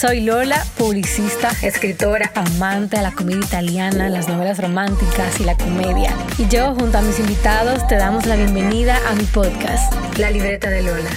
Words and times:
Soy 0.00 0.22
Lola, 0.22 0.64
publicista, 0.78 1.50
escritora, 1.62 2.32
amante 2.34 2.96
de 2.96 3.02
la 3.02 3.12
comedia 3.12 3.44
italiana, 3.44 4.08
las 4.08 4.30
novelas 4.30 4.58
románticas 4.58 5.38
y 5.40 5.44
la 5.44 5.58
comedia. 5.58 6.16
Y 6.38 6.48
yo, 6.48 6.74
junto 6.74 6.96
a 6.96 7.02
mis 7.02 7.20
invitados, 7.20 7.86
te 7.86 7.96
damos 7.96 8.24
la 8.24 8.36
bienvenida 8.36 8.96
a 9.06 9.14
mi 9.14 9.24
podcast, 9.24 9.92
La 10.18 10.30
Libreta 10.30 10.70
de 10.70 10.84
Lola. 10.84 11.10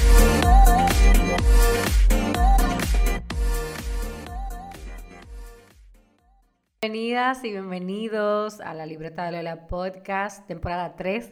Bienvenidas 6.81 7.41
y 7.45 7.51
bienvenidos 7.51 8.59
a 8.59 8.73
La 8.73 8.85
Libreta 8.85 9.23
de 9.27 9.31
Lola 9.31 9.65
Podcast, 9.67 10.45
temporada 10.45 10.97
3, 10.97 11.31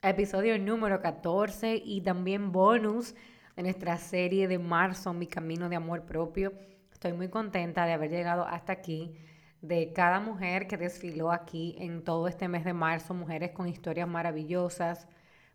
episodio 0.00 0.58
número 0.58 1.02
14 1.02 1.76
y 1.76 2.00
también 2.00 2.52
bonus 2.52 3.14
de 3.54 3.64
nuestra 3.64 3.98
serie 3.98 4.48
de 4.48 4.58
marzo, 4.58 5.12
Mi 5.12 5.26
Camino 5.26 5.68
de 5.68 5.76
Amor 5.76 6.06
Propio 6.06 6.54
Estoy 6.96 7.12
muy 7.12 7.28
contenta 7.28 7.84
de 7.84 7.92
haber 7.92 8.10
llegado 8.10 8.46
hasta 8.46 8.72
aquí, 8.72 9.18
de 9.60 9.92
cada 9.92 10.18
mujer 10.18 10.66
que 10.66 10.78
desfiló 10.78 11.30
aquí 11.30 11.76
en 11.78 12.02
todo 12.02 12.26
este 12.26 12.48
mes 12.48 12.64
de 12.64 12.72
marzo, 12.72 13.12
mujeres 13.12 13.50
con 13.50 13.68
historias 13.68 14.08
maravillosas, 14.08 15.06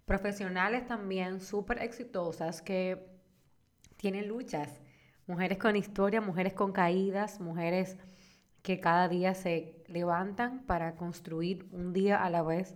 profesionales 0.05 0.85
también 0.85 1.39
súper 1.39 1.81
exitosas 1.81 2.61
que 2.61 3.07
tienen 3.97 4.27
luchas, 4.27 4.81
mujeres 5.25 5.57
con 5.57 5.75
historia, 5.75 6.21
mujeres 6.21 6.53
con 6.53 6.73
caídas, 6.73 7.39
mujeres 7.39 7.97
que 8.61 8.79
cada 8.79 9.07
día 9.07 9.33
se 9.33 9.83
levantan 9.87 10.63
para 10.67 10.95
construir 10.95 11.65
un 11.71 11.91
día 11.91 12.23
a 12.23 12.29
la 12.29 12.43
vez 12.43 12.75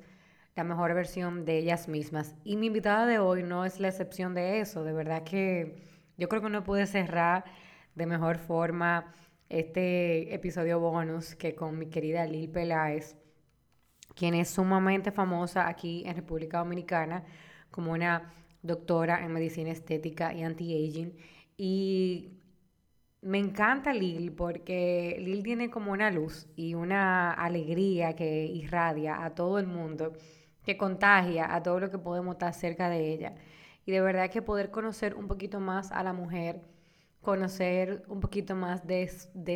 la 0.55 0.63
mejor 0.63 0.95
versión 0.95 1.45
de 1.45 1.59
ellas 1.59 1.87
mismas. 1.87 2.33
Y 2.43 2.57
mi 2.57 2.65
invitada 2.65 3.05
de 3.05 3.19
hoy 3.19 3.43
no 3.43 3.63
es 3.63 3.79
la 3.79 3.89
excepción 3.89 4.33
de 4.33 4.59
eso, 4.59 4.83
de 4.83 4.93
verdad 4.93 5.21
que 5.21 5.83
yo 6.17 6.27
creo 6.29 6.41
que 6.41 6.49
no 6.49 6.63
pude 6.63 6.87
cerrar 6.87 7.45
de 7.95 8.05
mejor 8.05 8.37
forma 8.37 9.13
este 9.49 10.33
episodio 10.33 10.79
bonus 10.79 11.35
que 11.35 11.55
con 11.55 11.77
mi 11.77 11.87
querida 11.87 12.25
Lil 12.25 12.49
Peláez, 12.49 13.15
quien 14.15 14.33
es 14.33 14.49
sumamente 14.49 15.11
famosa 15.11 15.67
aquí 15.67 16.03
en 16.05 16.15
República 16.15 16.59
Dominicana 16.59 17.23
como 17.71 17.91
una 17.93 18.33
doctora 18.61 19.23
en 19.23 19.33
medicina 19.33 19.71
estética 19.71 20.33
y 20.33 20.43
anti-aging. 20.43 21.15
Y 21.57 22.39
me 23.21 23.39
encanta 23.39 23.93
Lil 23.93 24.33
porque 24.33 25.17
Lil 25.19 25.43
tiene 25.43 25.69
como 25.69 25.91
una 25.91 26.11
luz 26.11 26.47
y 26.55 26.73
una 26.73 27.31
alegría 27.31 28.15
que 28.15 28.45
irradia 28.45 29.23
a 29.23 29.35
todo 29.35 29.59
el 29.59 29.67
mundo, 29.67 30.13
que 30.63 30.77
contagia 30.77 31.53
a 31.53 31.63
todo 31.63 31.79
lo 31.79 31.89
que 31.91 31.97
podemos 31.97 32.35
estar 32.35 32.53
cerca 32.53 32.89
de 32.89 33.13
ella. 33.13 33.35
Y 33.85 33.91
de 33.91 34.01
verdad 34.01 34.29
que 34.29 34.41
poder 34.41 34.71
conocer 34.71 35.15
un 35.15 35.27
poquito 35.27 35.59
más 35.59 35.91
a 35.91 36.03
la 36.03 36.13
mujer 36.13 36.74
conocer 37.25 38.03
un 38.07 38.19
poquito 38.19 38.55
más 38.55 38.85
de, 38.85 39.09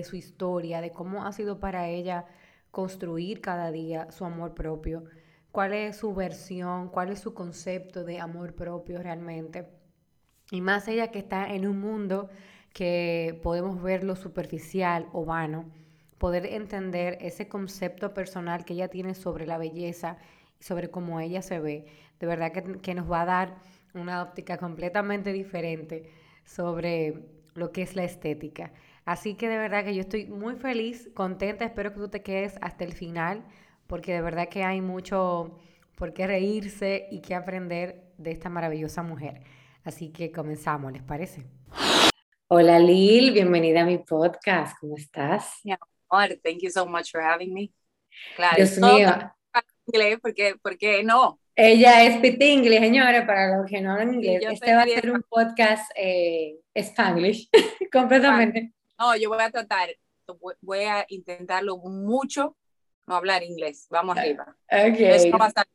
su 0.03 0.15
historia, 0.15 0.81
de 0.81 0.89
cómo 0.89 1.23
ha 1.23 1.31
sido 1.31 1.59
para 1.59 1.87
ella 1.87 2.25
construir 2.71 3.41
cada 3.41 3.71
día 3.71 4.09
su 4.09 4.25
amor 4.25 4.55
propio, 4.55 5.03
cuál 5.51 5.73
es 5.73 5.97
su 5.97 6.15
versión, 6.15 6.89
cuál 6.89 7.11
es 7.11 7.19
su 7.19 7.35
concepto 7.35 8.03
de 8.03 8.19
amor 8.19 8.55
propio 8.55 9.03
realmente. 9.03 9.69
Y 10.49 10.61
más 10.61 10.87
ella 10.87 11.11
que 11.11 11.19
está 11.19 11.53
en 11.53 11.67
un 11.67 11.79
mundo 11.79 12.29
que 12.73 13.39
podemos 13.43 13.83
ver 13.83 14.03
lo 14.03 14.15
superficial 14.15 15.07
o 15.13 15.23
vano, 15.23 15.69
poder 16.17 16.47
entender 16.47 17.19
ese 17.21 17.47
concepto 17.47 18.15
personal 18.15 18.65
que 18.65 18.73
ella 18.73 18.87
tiene 18.87 19.13
sobre 19.13 19.45
la 19.45 19.59
belleza 19.59 20.17
y 20.59 20.63
sobre 20.63 20.89
cómo 20.89 21.19
ella 21.19 21.43
se 21.43 21.59
ve, 21.59 21.85
de 22.19 22.25
verdad 22.25 22.51
que, 22.51 22.79
que 22.79 22.95
nos 22.95 23.09
va 23.09 23.21
a 23.21 23.25
dar 23.25 23.55
una 23.93 24.23
óptica 24.23 24.57
completamente 24.57 25.33
diferente 25.33 26.09
sobre 26.45 27.38
lo 27.55 27.71
que 27.71 27.81
es 27.81 27.95
la 27.95 28.03
estética. 28.03 28.71
Así 29.05 29.35
que 29.35 29.47
de 29.49 29.57
verdad 29.57 29.83
que 29.83 29.95
yo 29.95 30.01
estoy 30.01 30.27
muy 30.27 30.55
feliz, 30.55 31.09
contenta, 31.13 31.65
espero 31.65 31.91
que 31.93 31.99
tú 31.99 32.09
te 32.09 32.21
quedes 32.21 32.57
hasta 32.61 32.83
el 32.83 32.93
final, 32.93 33.43
porque 33.87 34.13
de 34.13 34.21
verdad 34.21 34.49
que 34.49 34.63
hay 34.63 34.81
mucho 34.81 35.57
por 35.95 36.13
qué 36.13 36.27
reírse 36.27 37.07
y 37.11 37.21
qué 37.21 37.35
aprender 37.35 38.13
de 38.17 38.31
esta 38.31 38.49
maravillosa 38.49 39.03
mujer. 39.03 39.41
Así 39.83 40.09
que 40.09 40.31
comenzamos, 40.31 40.91
¿les 40.91 41.01
parece? 41.01 41.45
Hola 42.47 42.79
Lil, 42.79 43.31
bienvenida 43.31 43.81
a 43.81 43.85
mi 43.85 43.97
podcast, 43.97 44.77
¿cómo 44.79 44.95
estás? 44.95 45.59
Mi 45.63 45.71
amor, 45.71 46.39
thank 46.43 46.59
you 46.61 46.69
so 46.69 46.85
much 46.85 47.11
for 47.11 47.21
having 47.21 47.53
me. 47.53 47.71
Claro, 48.35 48.57
Dios 48.57 48.77
mío. 48.77 49.09
Inglés, 49.87 50.19
porque, 50.21 50.55
porque 50.61 51.03
no, 51.03 51.38
ella 51.55 52.03
es 52.03 52.23
Inglés, 52.39 52.79
señores, 52.79 53.25
para 53.25 53.57
los 53.57 53.69
que 53.69 53.81
no 53.81 53.93
hablan 53.93 54.13
inglés. 54.13 54.41
este 54.49 54.73
va 54.73 54.83
a 54.83 54.85
ser 54.85 55.11
un 55.11 55.23
podcast 55.27 55.91
eh, 55.95 56.59
Spanglish, 56.73 57.49
completamente. 57.91 58.73
No, 58.97 59.15
yo 59.15 59.29
voy 59.29 59.41
a 59.41 59.51
tratar, 59.51 59.89
voy 60.61 60.79
a 60.79 61.05
intentarlo 61.09 61.77
mucho, 61.77 62.57
no 63.07 63.15
hablar 63.15 63.43
inglés. 63.43 63.87
Vamos 63.89 64.17
ah, 64.17 64.21
arriba. 64.21 64.55
Ok. 64.71 64.99
Eso 64.99 65.29
no 65.29 65.37
va 65.37 65.45
a 65.45 65.47
estar. 65.49 65.67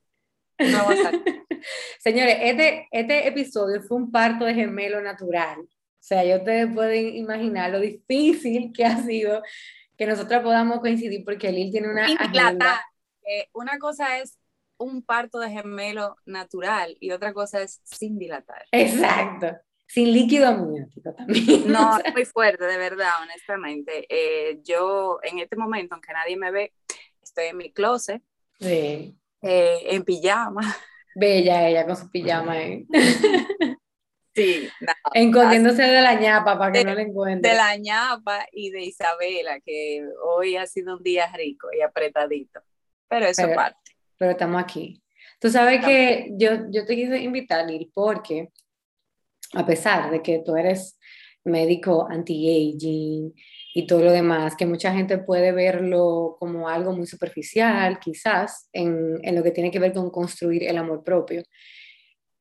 No 0.58 0.84
va 0.84 0.90
a 0.90 0.94
estar. 0.94 1.14
Señores, 1.98 2.36
este, 2.40 2.88
este 2.90 3.28
episodio 3.28 3.82
fue 3.82 3.96
un 3.96 4.10
parto 4.10 4.44
de 4.44 4.54
gemelo 4.54 5.00
natural. 5.00 5.60
O 5.60 6.06
sea, 6.06 6.24
yo 6.24 6.36
ustedes 6.36 6.72
pueden 6.72 7.16
imaginar 7.16 7.70
lo 7.70 7.80
difícil 7.80 8.72
que 8.74 8.84
ha 8.84 8.98
sido 9.02 9.42
que 9.96 10.06
nosotros 10.06 10.42
podamos 10.42 10.80
coincidir 10.80 11.24
porque 11.24 11.50
Lil 11.50 11.70
tiene 11.70 11.90
una 11.90 12.04
agenda. 12.04 12.84
Eh, 13.26 13.48
una 13.54 13.78
cosa 13.78 14.18
es 14.18 14.38
un 14.78 15.02
parto 15.02 15.38
de 15.38 15.50
gemelo 15.50 16.16
natural 16.24 16.96
y 17.00 17.10
otra 17.10 17.32
cosa 17.32 17.62
es 17.62 17.80
sin 17.84 18.18
dilatar. 18.18 18.64
Exacto. 18.72 19.56
Sin 19.86 20.12
líquido 20.12 20.48
amniótico 20.48 21.14
también. 21.14 21.70
No, 21.70 21.98
es 22.04 22.12
muy 22.12 22.24
fuerte, 22.24 22.64
de 22.64 22.76
verdad, 22.76 23.12
honestamente. 23.22 24.06
Eh, 24.08 24.60
yo 24.64 25.18
en 25.22 25.38
este 25.38 25.56
momento, 25.56 25.94
aunque 25.94 26.12
nadie 26.12 26.36
me 26.36 26.50
ve, 26.50 26.72
estoy 27.22 27.46
en 27.46 27.56
mi 27.56 27.72
closet. 27.72 28.22
Sí. 28.60 29.16
Eh, 29.42 29.78
en 29.90 30.04
pijama. 30.04 30.62
Bella 31.14 31.68
ella 31.68 31.86
con 31.86 31.96
su 31.96 32.10
pijama. 32.10 32.60
¿eh? 32.60 32.86
Sí, 34.34 34.68
Encogiéndose 35.12 35.82
de 35.82 36.02
la 36.02 36.14
ñapa 36.14 36.58
para 36.58 36.72
que 36.72 36.84
no 36.84 36.94
le 36.94 37.02
encuentre. 37.02 37.52
De 37.52 37.56
la 37.56 37.76
ñapa 37.76 38.46
y 38.50 38.70
de 38.70 38.82
Isabela, 38.82 39.60
que 39.60 40.04
hoy 40.24 40.56
ha 40.56 40.66
sido 40.66 40.96
un 40.96 41.02
día 41.04 41.30
rico 41.36 41.68
y 41.72 41.82
apretadito. 41.82 42.60
Pero 43.06 43.26
eso 43.26 43.46
parte 43.54 43.83
pero 44.18 44.32
estamos 44.32 44.62
aquí. 44.62 45.02
Tú 45.40 45.50
sabes 45.50 45.84
que 45.84 46.30
yo, 46.38 46.70
yo 46.70 46.86
te 46.86 46.96
quise 46.96 47.18
invitar, 47.18 47.66
Lil, 47.66 47.90
porque 47.92 48.48
a 49.54 49.64
pesar 49.66 50.10
de 50.10 50.22
que 50.22 50.42
tú 50.44 50.56
eres 50.56 50.98
médico 51.44 52.06
anti-aging 52.10 53.34
y 53.74 53.86
todo 53.86 54.00
lo 54.00 54.12
demás, 54.12 54.56
que 54.56 54.66
mucha 54.66 54.92
gente 54.92 55.18
puede 55.18 55.52
verlo 55.52 56.36
como 56.38 56.68
algo 56.68 56.92
muy 56.92 57.06
superficial, 57.06 57.98
quizás, 57.98 58.68
en, 58.72 59.18
en, 59.22 59.34
lo 59.34 59.42
que 59.42 59.50
tiene 59.50 59.70
que 59.70 59.78
ver 59.78 59.92
con 59.92 60.10
construir 60.10 60.64
el 60.64 60.78
amor 60.78 61.04
propio. 61.04 61.42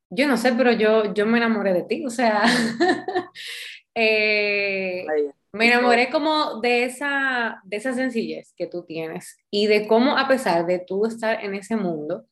Yo 0.10 0.28
no 0.28 0.38
sé, 0.38 0.54
pero 0.54 0.72
yo, 0.72 1.14
yo 1.14 1.26
me 1.26 1.40
enamoré 1.40 1.74
de 1.74 1.84
ti, 1.84 2.06
o 2.06 2.10
sea, 2.10 2.44
eh, 3.96 5.06
me 5.54 5.68
enamoré 5.68 6.10
como 6.10 6.60
de 6.62 6.84
esa, 6.84 7.62
de 7.64 7.78
esa 7.78 7.94
sencillez 7.94 8.54
que 8.58 8.68
tú 8.68 8.84
tienes 8.84 9.38
y 9.52 9.68
de 9.68 9.88
cómo 9.88 10.18
a 10.18 10.28
pesar 10.28 10.66
de 10.66 10.80
tú 10.80 11.06
estar 11.06 11.44
en 11.44 11.54
ese 11.54 11.76
mundo, 11.76 12.26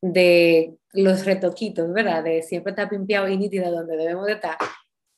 de 0.00 0.76
los 0.92 1.24
retoquitos, 1.24 1.92
¿verdad? 1.92 2.22
De 2.22 2.42
siempre 2.42 2.70
estar 2.70 2.88
pimpeado 2.88 3.28
y 3.28 3.36
nítido 3.36 3.70
donde 3.72 3.96
debemos 3.96 4.26
de 4.26 4.34
estar. 4.34 4.56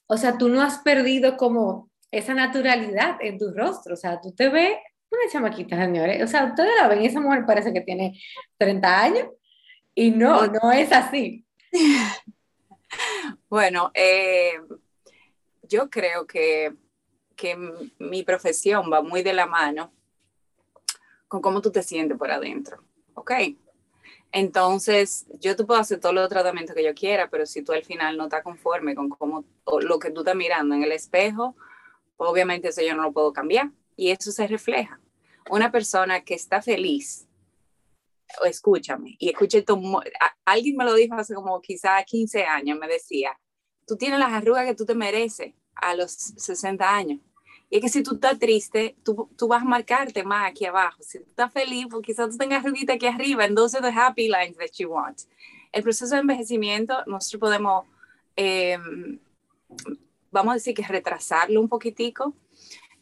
O 0.06 0.16
sea, 0.16 0.38
tú 0.38 0.48
no 0.48 0.62
has 0.62 0.78
perdido 0.78 1.36
como 1.36 1.90
esa 2.10 2.34
naturalidad 2.34 3.16
en 3.20 3.38
tu 3.38 3.52
rostro. 3.52 3.94
O 3.94 3.96
sea, 3.96 4.20
tú 4.20 4.32
te 4.32 4.48
ves 4.48 4.76
una 5.10 5.22
chamaquita, 5.30 5.76
señores. 5.76 6.22
O 6.22 6.26
sea, 6.26 6.44
ustedes 6.46 6.70
la 6.80 6.88
ven, 6.88 7.02
esa 7.02 7.20
mujer 7.20 7.44
parece 7.46 7.72
que 7.72 7.82
tiene 7.82 8.19
30 8.58 9.02
años 9.02 9.28
y 9.94 10.10
no, 10.12 10.46
no 10.46 10.72
es 10.72 10.92
así. 10.92 11.44
Bueno, 13.48 13.92
eh, 13.94 14.54
yo 15.62 15.88
creo 15.88 16.26
que 16.26 16.72
que 17.40 17.56
mi 17.98 18.22
profesión 18.22 18.90
va 18.92 19.00
muy 19.00 19.22
de 19.22 19.32
la 19.32 19.46
mano 19.46 19.90
con 21.26 21.40
cómo 21.40 21.62
tú 21.62 21.70
te 21.70 21.82
sientes 21.82 22.19
por 22.19 22.31
adentro, 22.31 22.82
¿ok? 23.14 23.32
Entonces, 24.32 25.26
yo 25.40 25.56
te 25.56 25.64
puedo 25.64 25.81
hacer 25.81 26.00
todos 26.00 26.14
los 26.14 26.28
tratamientos 26.28 26.76
que 26.76 26.84
yo 26.84 26.94
quiera, 26.94 27.31
pero 27.31 27.46
si 27.46 27.62
tú 27.62 27.72
al 27.72 27.84
final 27.84 28.16
no 28.16 28.25
estás 28.25 28.42
conforme 28.42 28.94
con 28.94 29.08
cómo, 29.08 29.44
lo 29.81 29.98
que 29.98 30.10
tú 30.10 30.20
estás 30.20 30.37
mirando 30.37 30.75
en 30.75 30.82
el 30.82 30.92
espejo, 30.92 31.56
obviamente 32.16 32.69
eso 32.69 32.82
yo 32.82 32.94
no 32.94 33.04
lo 33.04 33.12
puedo 33.12 33.32
cambiar. 33.32 33.70
Y 33.96 34.10
eso 34.10 34.31
se 34.32 34.46
refleja. 34.46 35.00
Una 35.50 35.72
persona 35.72 36.22
que 36.22 36.34
está 36.34 36.62
feliz 36.62 37.26
escúchame, 38.44 39.16
y 39.19 39.31
escuche 39.31 39.64
alguien 40.44 40.76
me 40.76 40.84
lo 40.84 40.94
dijo 40.94 41.14
hace 41.14 41.34
como 41.34 41.60
quizá 41.60 42.02
15 42.04 42.44
años, 42.44 42.78
me 42.78 42.87
decía, 42.87 43.37
tú 43.87 43.96
tienes 43.96 44.20
las 44.20 44.32
arrugas 44.32 44.66
que 44.66 44.75
tú 44.75 44.84
te 44.84 44.94
mereces 44.94 45.52
a 45.75 45.94
los 45.94 46.12
60 46.12 46.88
años. 46.88 47.20
Y 47.70 47.76
es 47.76 47.82
que 47.82 47.88
si 47.88 48.02
tú 48.02 48.17
estás 48.17 48.38
triste, 48.38 48.96
tú, 49.05 49.31
tú 49.38 49.46
vas 49.46 49.62
a 49.62 49.64
marcarte 49.64 50.25
más 50.25 50.50
aquí 50.50 50.67
abajo. 50.67 51.02
Si 51.02 51.20
tú 51.20 51.25
estás 51.28 51.52
feliz, 51.52 51.87
pues 51.88 52.02
quizás 52.05 52.28
tú 52.28 52.37
tengas 52.37 52.64
arruguita 52.64 52.94
aquí 52.94 53.06
arriba, 53.06 53.44
are 53.44 53.55
the 53.55 53.93
happy 53.94 54.28
lines 54.28 54.56
that 54.56 54.72
you 54.76 54.90
want. 54.90 55.20
El 55.70 55.84
proceso 55.84 56.17
de 56.17 56.20
envejecimiento, 56.20 57.05
nosotros 57.06 57.38
podemos, 57.38 57.87
em, 58.34 59.20
vamos 60.32 60.50
a 60.50 60.55
decir 60.55 60.75
que 60.75 60.82
retrasarlo 60.82 61.61
un 61.61 61.69
poquitico, 61.69 62.34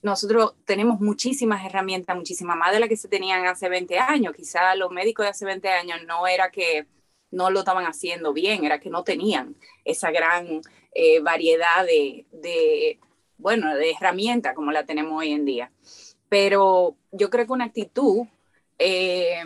nosotros 0.02 0.54
tenemos 0.66 1.00
muchísimas 1.00 1.64
herramientas, 1.64 2.14
muchísimas 2.14 2.56
más 2.56 2.72
de 2.72 2.80
las 2.80 2.88
que 2.90 2.96
se 2.96 3.08
tenían 3.08 3.46
hace 3.46 3.68
20 3.68 3.98
años. 3.98 4.34
Quizá 4.34 4.74
los 4.76 4.90
médicos 4.90 5.24
de 5.24 5.30
hace 5.30 5.44
20 5.44 5.68
años 5.70 6.00
no 6.06 6.26
era 6.26 6.50
que 6.50 6.86
no 7.30 7.50
lo 7.50 7.60
estaban 7.60 7.84
haciendo 7.84 8.32
bien, 8.32 8.64
era 8.64 8.78
que 8.78 8.90
no 8.90 9.02
tenían 9.02 9.56
esa 9.84 10.10
gran 10.10 10.60
eh, 10.94 11.20
variedad 11.20 11.84
de, 11.84 12.26
de, 12.32 12.98
bueno, 13.38 13.74
de 13.74 13.92
herramientas 13.92 14.54
como 14.54 14.72
la 14.72 14.84
tenemos 14.84 15.18
hoy 15.18 15.32
en 15.32 15.44
día. 15.44 15.72
Pero 16.28 16.96
yo 17.12 17.30
creo 17.30 17.46
que 17.46 17.52
una 17.52 17.64
actitud 17.64 18.26
eh, 18.78 19.42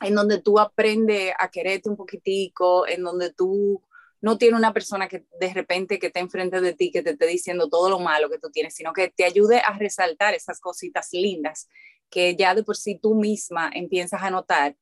en 0.00 0.14
donde 0.14 0.40
tú 0.40 0.58
aprendes 0.58 1.32
a 1.38 1.50
quererte 1.50 1.88
un 1.88 1.96
poquitico, 1.96 2.86
en 2.86 3.02
donde 3.02 3.32
tú 3.32 3.82
no 4.20 4.36
tiene 4.36 4.56
una 4.56 4.72
persona 4.72 5.08
que 5.08 5.26
de 5.40 5.54
repente 5.54 5.98
que 5.98 6.08
esté 6.08 6.20
enfrente 6.20 6.60
de 6.60 6.74
ti, 6.74 6.90
que 6.90 7.02
te 7.02 7.10
esté 7.10 7.26
diciendo 7.26 7.68
todo 7.68 7.88
lo 7.88 8.00
malo 8.00 8.28
que 8.28 8.38
tú 8.38 8.50
tienes, 8.50 8.74
sino 8.74 8.92
que 8.92 9.08
te 9.08 9.24
ayude 9.24 9.60
a 9.60 9.78
resaltar 9.78 10.34
esas 10.34 10.60
cositas 10.60 11.08
lindas 11.12 11.68
que 12.10 12.36
ya 12.36 12.54
de 12.54 12.64
por 12.64 12.76
sí 12.76 12.98
tú 13.00 13.14
misma 13.14 13.70
empiezas 13.72 14.22
a 14.22 14.30
notar 14.30 14.76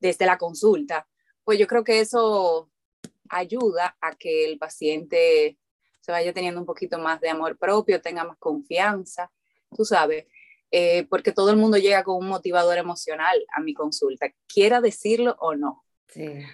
desde 0.00 0.26
la 0.26 0.36
consulta, 0.36 1.08
pues 1.44 1.58
yo 1.58 1.66
creo 1.66 1.84
que 1.84 2.00
eso 2.00 2.70
ayuda 3.28 3.96
a 4.00 4.14
que 4.16 4.46
el 4.46 4.58
paciente 4.58 5.58
se 6.02 6.12
vaya 6.12 6.34
teniendo 6.34 6.60
un 6.60 6.66
poquito 6.66 6.98
más 6.98 7.20
de 7.20 7.30
amor 7.30 7.56
propio, 7.56 8.02
tenga 8.02 8.24
más 8.24 8.36
confianza, 8.36 9.30
tú 9.74 9.84
sabes, 9.84 10.26
eh, 10.70 11.06
porque 11.08 11.32
todo 11.32 11.50
el 11.50 11.56
mundo 11.56 11.78
llega 11.78 12.02
con 12.02 12.16
un 12.16 12.28
motivador 12.28 12.76
emocional 12.76 13.42
a 13.56 13.60
mi 13.60 13.72
consulta, 13.72 14.26
quiera 14.46 14.80
decirlo 14.80 15.36
o 15.40 15.54
no. 15.54 15.84
Sí. 16.08 16.44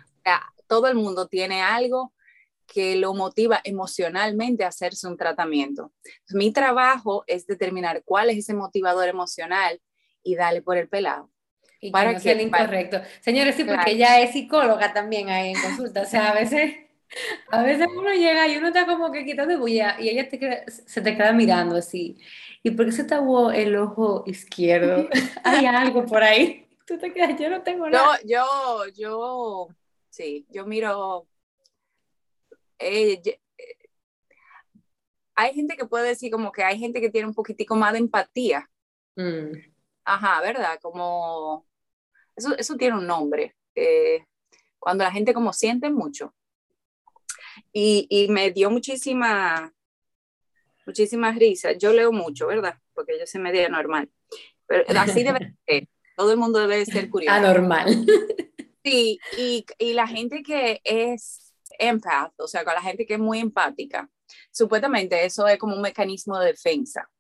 todo 0.69 0.87
el 0.87 0.95
mundo 0.95 1.27
tiene 1.27 1.63
algo 1.63 2.13
que 2.67 2.95
lo 2.97 3.15
motiva 3.15 3.61
emocionalmente 3.65 4.63
a 4.63 4.69
hacerse 4.69 5.09
un 5.09 5.17
tratamiento. 5.17 5.93
Mi 6.29 6.53
trabajo 6.53 7.25
es 7.27 7.47
determinar 7.47 8.03
cuál 8.05 8.31
es 8.31 8.37
ese 8.39 8.55
motivador 8.55 9.09
emocional 9.09 9.81
y 10.23 10.37
darle 10.37 10.63
por 10.63 10.77
el 10.77 10.89
pelado. 10.89 11.31
Y 11.81 11.91
para 11.91 12.13
que, 12.13 12.21
sea 12.21 12.33
el 12.33 12.43
incorrecto. 12.43 13.01
Señores, 13.21 13.57
sí, 13.57 13.65
porque 13.65 13.93
ella 13.93 14.21
es 14.21 14.33
psicóloga 14.33 14.93
también 14.93 15.31
ahí 15.31 15.53
en 15.53 15.61
consulta. 15.61 16.03
O 16.03 16.07
sea, 16.07 16.31
a 16.31 16.35
veces, 16.35 16.75
a 17.51 17.63
veces 17.63 17.87
uno 17.97 18.13
llega 18.13 18.47
y 18.49 18.57
uno 18.57 18.69
está 18.69 18.87
como 18.87 19.11
que 19.11 19.25
quitando 19.25 19.59
bulla 19.59 19.97
y 20.01 20.09
ella 20.09 20.29
se 20.67 21.01
te 21.01 21.17
queda 21.17 21.33
mirando 21.33 21.77
así. 21.77 22.19
¿Y 22.63 22.71
por 22.73 22.87
qué 22.87 22.93
se 22.93 23.05
tapó 23.05 23.51
el 23.51 23.77
ojo 23.77 24.25
izquierdo? 24.27 25.09
Hay 25.45 25.67
algo 25.67 26.05
por 26.05 26.23
ahí. 26.23 26.67
Tú 26.87 26.99
te 26.99 27.13
quedas, 27.13 27.39
yo 27.39 27.51
no 27.51 27.63
tengo 27.63 27.89
nada. 27.89 28.19
Yo, 28.25 28.87
yo, 28.87 28.93
yo, 28.95 29.69
sí, 30.09 30.47
yo 30.49 30.65
miro 30.65 31.27
eh, 32.79 33.21
eh, 33.25 33.41
hay 35.35 35.55
gente 35.55 35.77
que 35.77 35.87
puede 35.87 36.09
decir 36.09 36.33
como 36.33 36.51
que 36.51 36.65
hay 36.65 36.79
gente 36.79 37.01
que 37.01 37.11
tiene 37.11 37.29
un 37.29 37.35
poquitico 37.35 37.77
más 37.77 37.93
de 37.93 37.99
empatía. 37.99 38.69
Mm. 39.17 39.53
Ajá, 40.05 40.41
¿verdad? 40.41 40.79
Como, 40.81 41.67
eso, 42.35 42.57
eso 42.57 42.77
tiene 42.77 42.97
un 42.97 43.07
nombre. 43.07 43.55
Eh, 43.75 44.25
cuando 44.79 45.05
la 45.05 45.13
gente 45.13 45.35
como 45.35 45.53
siente 45.53 45.91
mucho. 45.91 46.35
Y, 47.81 48.09
y, 48.11 48.27
me 48.27 48.51
dio 48.51 48.73
muchísima, 48.73 49.73
muchísima 50.85 51.31
risa. 51.31 51.71
Yo 51.75 51.93
leo 51.93 52.11
mucho, 52.11 52.49
¿verdad? 52.49 52.77
Porque 52.93 53.17
yo 53.17 53.25
soy 53.25 53.41
media 53.41 53.69
normal. 53.69 54.11
Pero 54.67 54.83
así 54.99 55.23
debe 55.23 55.55
ser. 55.67 55.89
Todo 56.17 56.33
el 56.33 56.39
mundo 56.39 56.59
debe 56.59 56.85
ser 56.85 57.09
curioso. 57.09 57.35
Anormal. 57.35 58.05
Sí, 58.85 59.19
y, 59.37 59.67
y 59.79 59.93
la 59.93 60.07
gente 60.07 60.43
que 60.43 60.81
es 60.83 61.53
empath, 61.79 62.33
o 62.39 62.49
sea, 62.49 62.65
con 62.65 62.73
la 62.73 62.81
gente 62.81 63.05
que 63.05 63.15
es 63.15 63.21
muy 63.21 63.39
empática, 63.39 64.09
supuestamente 64.51 65.27
eso 65.27 65.47
es 65.47 65.59
como 65.59 65.77
un 65.77 65.83
mecanismo 65.83 66.39
de 66.39 66.47
defensa. 66.47 67.11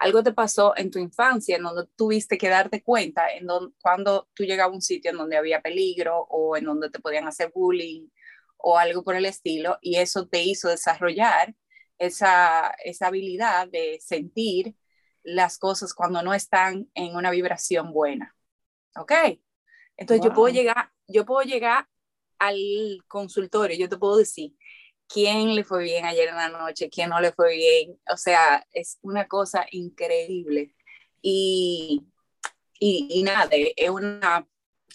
Algo 0.00 0.22
te 0.24 0.32
pasó 0.32 0.76
en 0.76 0.90
tu 0.90 0.98
infancia 0.98 1.56
en 1.56 1.62
donde 1.62 1.84
tuviste 1.94 2.36
que 2.36 2.48
darte 2.48 2.82
cuenta 2.82 3.28
en 3.32 3.46
donde, 3.46 3.72
cuando 3.80 4.28
tú 4.34 4.42
llegabas 4.42 4.72
a 4.72 4.74
un 4.74 4.82
sitio 4.82 5.12
en 5.12 5.18
donde 5.18 5.36
había 5.36 5.60
peligro 5.60 6.26
o 6.28 6.56
en 6.56 6.64
donde 6.64 6.90
te 6.90 6.98
podían 6.98 7.28
hacer 7.28 7.52
bullying 7.54 8.08
o 8.62 8.78
algo 8.78 9.02
por 9.02 9.16
el 9.16 9.26
estilo 9.26 9.78
y 9.80 9.96
eso 9.96 10.26
te 10.28 10.42
hizo 10.42 10.68
desarrollar 10.68 11.54
esa, 11.98 12.74
esa 12.84 13.08
habilidad 13.08 13.68
de 13.68 13.98
sentir 14.00 14.76
las 15.22 15.58
cosas 15.58 15.94
cuando 15.94 16.22
no 16.22 16.34
están 16.34 16.90
en 16.94 17.14
una 17.14 17.30
vibración 17.30 17.92
buena. 17.92 18.34
¿Ok? 18.96 19.12
Entonces 19.96 20.24
yo 20.24 20.32
puedo 20.32 20.52
llegar, 20.52 20.90
yo 21.06 21.26
puedo 21.26 21.42
llegar 21.42 21.86
al 22.38 22.58
consultorio, 23.06 23.76
yo 23.76 23.88
te 23.88 23.98
puedo 23.98 24.16
decir 24.16 24.54
quién 25.06 25.54
le 25.54 25.64
fue 25.64 25.84
bien 25.84 26.06
ayer 26.06 26.28
en 26.28 26.36
la 26.36 26.48
noche, 26.48 26.88
quién 26.88 27.10
no 27.10 27.20
le 27.20 27.32
fue 27.32 27.54
bien. 27.54 28.00
O 28.10 28.16
sea, 28.16 28.66
es 28.72 28.98
una 29.02 29.28
cosa 29.28 29.66
increíble. 29.70 30.74
Y, 31.22 32.06
y, 32.78 33.22
nada, 33.22 33.50
es 33.52 33.90
una, 33.90 34.48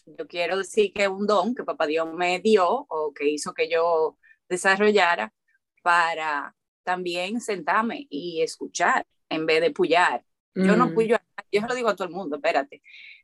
yo 0.06 0.28
quiero 0.28 0.58
decir 0.58 0.94
que 0.94 1.04
es 1.04 1.10
un 1.10 1.26
don 1.26 1.56
que 1.56 1.64
papá 1.64 1.88
Dios 1.88 2.12
me 2.14 2.40
dio 2.40 2.68
o 2.68 3.14
que 3.14 3.30
hizo 3.30 3.54
que 3.54 3.70
yo 3.70 4.18
desarrollara 4.48 5.34
para 5.82 6.56
también 6.84 7.42
sentarme 7.42 8.08
y 8.10 8.42
escuchar 8.42 9.06
en 9.30 9.46
vez 9.46 9.62
de 9.62 9.72
puyar. 9.72 10.24
Yo 10.54 10.78
no 10.78 10.94
puyo, 10.94 11.18
yo 11.52 11.60
se 11.60 11.68
lo 11.68 11.76
digo 11.76 11.90
a 11.90 11.96
todo 11.98 12.08
el 12.08 12.14
mundo, 12.14 12.38
espérate, 12.38 12.82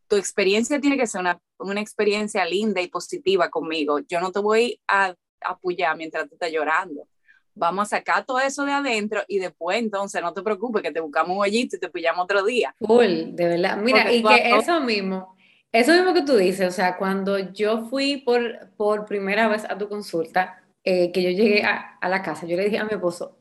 tu 0.10 0.18
experiencia 0.18 0.82
tiene 0.82 0.98
que 0.98 1.08
ser 1.08 1.22
una, 1.22 1.40
una 1.60 1.80
experiencia 1.80 2.44
linda 2.44 2.82
y 2.82 2.90
positiva 2.90 3.50
conmigo. 3.50 4.00
Yo 4.00 4.20
no 4.20 4.34
te 4.34 4.40
voy 4.40 4.82
a 4.86 5.16
apoyar 5.40 5.96
mientras 5.96 6.28
tú 6.28 6.36
estás 6.36 6.52
llorando. 6.52 7.08
Vamos 7.54 7.88
a 7.88 7.98
sacar 7.98 8.26
todo 8.26 8.40
eso 8.40 8.66
de 8.66 8.74
adentro 8.74 9.24
y 9.30 9.40
después 9.40 9.78
entonces 9.78 10.22
no 10.22 10.34
te 10.34 10.42
preocupes 10.42 10.82
que 10.82 10.92
te 10.92 11.00
buscamos 11.00 11.38
un 11.38 11.44
hoyito 11.44 11.78
y 11.78 11.80
te 11.80 11.90
pillamos 11.90 12.26
otro 12.26 12.44
día. 12.44 12.76
Cool, 12.80 13.34
de 13.34 13.48
verdad. 13.48 13.78
Mira, 13.78 14.12
y 14.12 14.22
que 14.22 14.50
eso 14.50 14.82
mismo, 14.82 15.38
eso 15.72 15.94
mismo 15.94 16.14
que 16.14 16.24
tú 16.24 16.36
dices, 16.36 16.68
o 16.68 16.72
sea, 16.72 16.98
cuando 16.98 17.40
yo 17.54 17.88
fui 17.90 18.18
por, 18.18 18.70
por 18.78 19.06
primera 19.06 19.48
vez 19.48 19.66
a 19.66 19.78
tu 19.78 19.88
consulta, 19.88 20.64
eh, 20.84 21.12
que 21.12 21.24
yo 21.24 21.30
llegué 21.30 21.64
a, 21.64 21.98
a, 22.02 22.10
la 22.10 22.22
casa, 22.22 22.46
yo 22.46 22.58
le 22.58 22.66
dije 22.66 22.80
a 22.80 22.86
mi 22.86 22.92
esposo, 22.92 23.38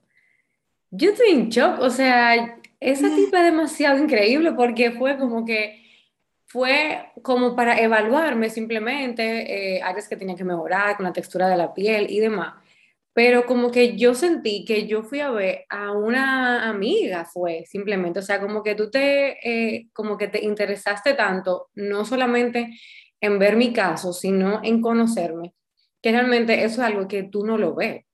yo 0.90 1.10
estoy 1.10 1.30
en 1.30 1.48
shock, 1.48 1.80
o 1.80 1.90
sea, 1.90 2.58
esa 2.80 3.08
tipa 3.14 3.38
es 3.38 3.44
demasiado 3.44 3.98
increíble 3.98 4.52
porque 4.52 4.90
fue 4.92 5.18
como 5.18 5.44
que 5.44 5.80
fue 6.50 7.12
como 7.22 7.54
para 7.54 7.78
evaluarme 7.80 8.50
simplemente 8.50 9.76
eh, 9.76 9.82
áreas 9.82 10.08
que 10.08 10.16
tenía 10.16 10.34
que 10.34 10.42
mejorar 10.42 10.96
con 10.96 11.04
la 11.04 11.12
textura 11.12 11.48
de 11.48 11.56
la 11.56 11.72
piel 11.72 12.10
y 12.10 12.18
demás. 12.18 12.54
Pero 13.12 13.44
como 13.44 13.70
que 13.70 13.96
yo 13.96 14.14
sentí 14.14 14.64
que 14.64 14.86
yo 14.86 15.02
fui 15.02 15.20
a 15.20 15.30
ver 15.30 15.64
a 15.68 15.92
una 15.92 16.68
amiga, 16.68 17.24
fue 17.24 17.64
simplemente, 17.66 18.20
o 18.20 18.22
sea, 18.22 18.40
como 18.40 18.62
que 18.62 18.74
tú 18.74 18.90
te, 18.90 19.36
eh, 19.42 19.88
como 19.92 20.16
que 20.16 20.28
te 20.28 20.44
interesaste 20.44 21.14
tanto, 21.14 21.68
no 21.74 22.04
solamente 22.04 22.70
en 23.20 23.38
ver 23.38 23.56
mi 23.56 23.72
caso, 23.72 24.12
sino 24.12 24.60
en 24.62 24.80
conocerme, 24.80 25.54
que 26.02 26.12
realmente 26.12 26.64
eso 26.64 26.82
es 26.82 26.88
algo 26.88 27.08
que 27.08 27.24
tú 27.24 27.44
no 27.44 27.58
lo 27.58 27.74
ves. 27.74 28.04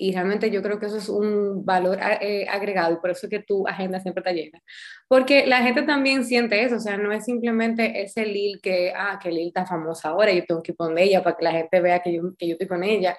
Y 0.00 0.12
realmente 0.12 0.50
yo 0.50 0.62
creo 0.62 0.78
que 0.78 0.86
eso 0.86 0.96
es 0.98 1.08
un 1.08 1.64
valor 1.64 1.98
eh, 2.20 2.46
agregado 2.48 2.94
y 2.94 2.96
por 2.98 3.10
eso 3.10 3.26
es 3.26 3.30
que 3.30 3.42
tu 3.42 3.66
agenda 3.66 3.98
siempre 3.98 4.20
está 4.20 4.32
llena. 4.32 4.62
Porque 5.08 5.44
la 5.46 5.60
gente 5.62 5.82
también 5.82 6.24
siente 6.24 6.62
eso, 6.62 6.76
o 6.76 6.80
sea, 6.80 6.96
no 6.96 7.12
es 7.12 7.24
simplemente 7.24 8.00
ese 8.02 8.24
Lil 8.24 8.60
que, 8.62 8.92
ah, 8.94 9.18
que 9.20 9.32
Lil 9.32 9.48
está 9.48 9.66
famosa 9.66 10.10
ahora, 10.10 10.32
yo 10.32 10.44
tengo 10.46 10.62
que 10.62 10.72
ir 10.72 10.76
con 10.76 10.96
ella 10.98 11.22
para 11.22 11.36
que 11.36 11.44
la 11.44 11.52
gente 11.52 11.80
vea 11.80 12.00
que 12.00 12.12
yo, 12.14 12.22
que 12.38 12.46
yo 12.46 12.52
estoy 12.52 12.68
con 12.68 12.84
ella, 12.84 13.16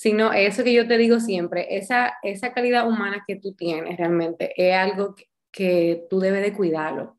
sino 0.00 0.32
eso 0.32 0.64
que 0.64 0.72
yo 0.72 0.88
te 0.88 0.96
digo 0.96 1.20
siempre, 1.20 1.76
esa, 1.76 2.14
esa 2.22 2.52
calidad 2.52 2.88
humana 2.88 3.22
que 3.26 3.36
tú 3.36 3.52
tienes 3.52 3.98
realmente 3.98 4.54
es 4.56 4.74
algo 4.74 5.14
que, 5.14 5.28
que 5.50 6.06
tú 6.08 6.20
debes 6.20 6.42
de 6.42 6.54
cuidarlo. 6.54 7.18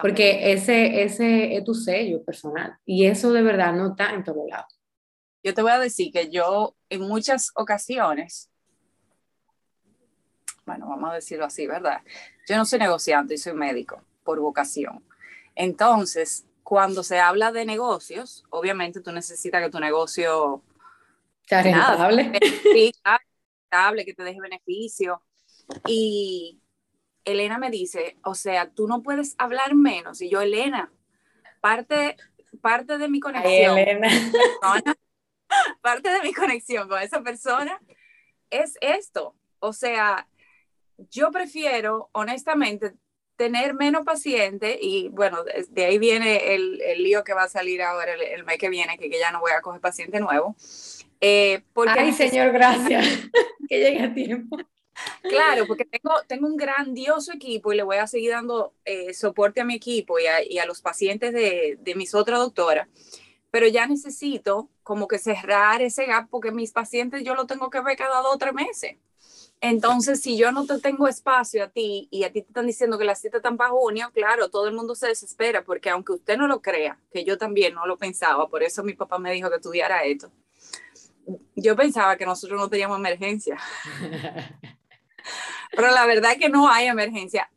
Porque 0.00 0.52
ese, 0.52 1.02
ese 1.02 1.56
es 1.56 1.64
tu 1.64 1.74
sello 1.74 2.24
personal 2.24 2.76
y 2.84 3.06
eso 3.06 3.32
de 3.32 3.42
verdad 3.42 3.72
no 3.72 3.90
está 3.90 4.12
en 4.12 4.24
todo 4.24 4.46
lado 4.48 4.66
yo 5.44 5.52
te 5.52 5.60
voy 5.60 5.72
a 5.72 5.78
decir 5.78 6.10
que 6.10 6.30
yo 6.30 6.74
en 6.88 7.02
muchas 7.02 7.52
ocasiones, 7.54 8.50
bueno, 10.64 10.88
vamos 10.88 11.10
a 11.10 11.14
decirlo 11.14 11.44
así, 11.44 11.66
¿verdad? 11.66 12.00
Yo 12.48 12.56
no 12.56 12.64
soy 12.64 12.78
negociante, 12.78 13.34
y 13.34 13.38
soy 13.38 13.52
médico 13.52 14.02
por 14.24 14.40
vocación. 14.40 15.04
Entonces, 15.54 16.46
cuando 16.62 17.02
se 17.02 17.20
habla 17.20 17.52
de 17.52 17.66
negocios, 17.66 18.46
obviamente 18.48 19.02
tú 19.02 19.12
necesitas 19.12 19.62
que 19.62 19.68
tu 19.70 19.78
negocio 19.78 20.62
sea 21.46 21.62
rentable. 21.62 22.32
Sí, 22.74 22.92
rentable, 23.70 24.04
que 24.04 24.14
te 24.14 24.24
deje 24.24 24.40
beneficio. 24.40 25.22
Y 25.86 26.60
Elena 27.24 27.58
me 27.58 27.70
dice, 27.70 28.18
o 28.24 28.34
sea, 28.34 28.70
tú 28.70 28.86
no 28.86 29.02
puedes 29.02 29.34
hablar 29.38 29.74
menos. 29.74 30.20
Y 30.20 30.28
yo, 30.28 30.40
Elena, 30.40 30.92
parte 31.60 32.16
parte 32.60 32.98
de 32.98 33.08
mi 33.08 33.20
conexión, 33.20 33.76
parte 35.80 36.10
de 36.10 36.22
mi 36.22 36.32
conexión 36.32 36.88
con 36.88 37.00
esa 37.00 37.22
persona 37.22 37.80
es 38.50 38.76
esto. 38.80 39.34
O 39.58 39.72
sea, 39.72 40.28
yo 41.10 41.30
prefiero, 41.30 42.10
honestamente, 42.12 42.94
tener 43.36 43.74
menos 43.74 44.04
paciente 44.04 44.78
y 44.80 45.08
bueno, 45.08 45.42
de 45.42 45.84
ahí 45.84 45.98
viene 45.98 46.54
el, 46.54 46.80
el 46.82 47.02
lío 47.02 47.24
que 47.24 47.34
va 47.34 47.44
a 47.44 47.48
salir 47.48 47.82
ahora 47.82 48.14
el, 48.14 48.44
mes 48.44 48.58
que 48.58 48.68
viene, 48.68 48.96
que, 48.96 49.10
que, 49.10 49.18
ya 49.18 49.32
no 49.32 49.40
voy 49.40 49.50
a 49.52 49.60
coger 49.60 49.80
paciente 49.80 50.20
nuevo. 50.20 50.54
Eh, 51.26 51.62
porque 51.72 52.00
Ay, 52.00 52.12
señor, 52.12 52.52
gracias. 52.52 53.02
que 53.68 53.78
llegue 53.78 54.02
a 54.02 54.12
tiempo. 54.12 54.58
Claro, 55.22 55.66
porque 55.66 55.86
tengo, 55.86 56.12
tengo 56.28 56.46
un 56.46 56.58
grandioso 56.58 57.32
equipo 57.32 57.72
y 57.72 57.76
le 57.76 57.82
voy 57.82 57.96
a 57.96 58.06
seguir 58.06 58.32
dando 58.32 58.74
eh, 58.84 59.14
soporte 59.14 59.62
a 59.62 59.64
mi 59.64 59.74
equipo 59.74 60.18
y 60.18 60.26
a, 60.26 60.44
y 60.44 60.58
a 60.58 60.66
los 60.66 60.82
pacientes 60.82 61.32
de, 61.32 61.78
de, 61.80 61.94
mis 61.94 62.14
otras 62.14 62.40
doctoras, 62.40 62.88
pero 63.50 63.66
ya 63.66 63.86
necesito 63.86 64.68
como 64.82 65.08
que 65.08 65.18
cerrar 65.18 65.80
ese 65.80 66.04
gap 66.04 66.28
porque 66.28 66.52
mis 66.52 66.72
pacientes 66.72 67.24
yo 67.24 67.34
lo 67.34 67.46
tengo 67.46 67.70
que 67.70 67.80
ver 67.80 67.96
cada 67.96 68.20
dos 68.20 68.34
o 68.34 68.38
tres 68.38 68.52
meses. 68.52 68.98
Entonces, 69.62 70.20
si 70.20 70.36
yo 70.36 70.52
no 70.52 70.66
te 70.66 70.78
tengo 70.78 71.08
espacio 71.08 71.64
a 71.64 71.68
ti 71.68 72.06
y 72.10 72.24
a 72.24 72.32
ti 72.32 72.42
te 72.42 72.48
están 72.48 72.66
diciendo 72.66 72.98
que 72.98 73.06
la 73.06 73.14
cita 73.14 73.38
están 73.38 73.56
para 73.56 73.70
junio, 73.70 74.10
claro, 74.12 74.50
todo 74.50 74.68
el 74.68 74.74
mundo 74.74 74.94
se 74.94 75.06
desespera 75.06 75.64
porque 75.64 75.88
aunque 75.88 76.12
usted 76.12 76.36
no 76.36 76.46
lo 76.46 76.60
crea, 76.60 77.00
que 77.10 77.24
yo 77.24 77.38
también 77.38 77.72
no 77.72 77.86
lo 77.86 77.96
pensaba, 77.96 78.46
por 78.46 78.62
eso 78.62 78.84
mi 78.84 78.92
papá 78.92 79.18
me 79.18 79.32
dijo 79.32 79.48
que 79.48 79.56
estudiara 79.56 80.04
esto, 80.04 80.30
yo 81.56 81.76
pensaba 81.76 82.16
que 82.16 82.26
nosotros 82.26 82.60
no 82.60 82.68
teníamos 82.68 82.98
emergencia. 82.98 83.58
Pero 85.70 85.90
la 85.90 86.06
verdad 86.06 86.32
es 86.32 86.38
que 86.38 86.48
no 86.48 86.68
hay 86.68 86.86
emergencia 86.86 87.50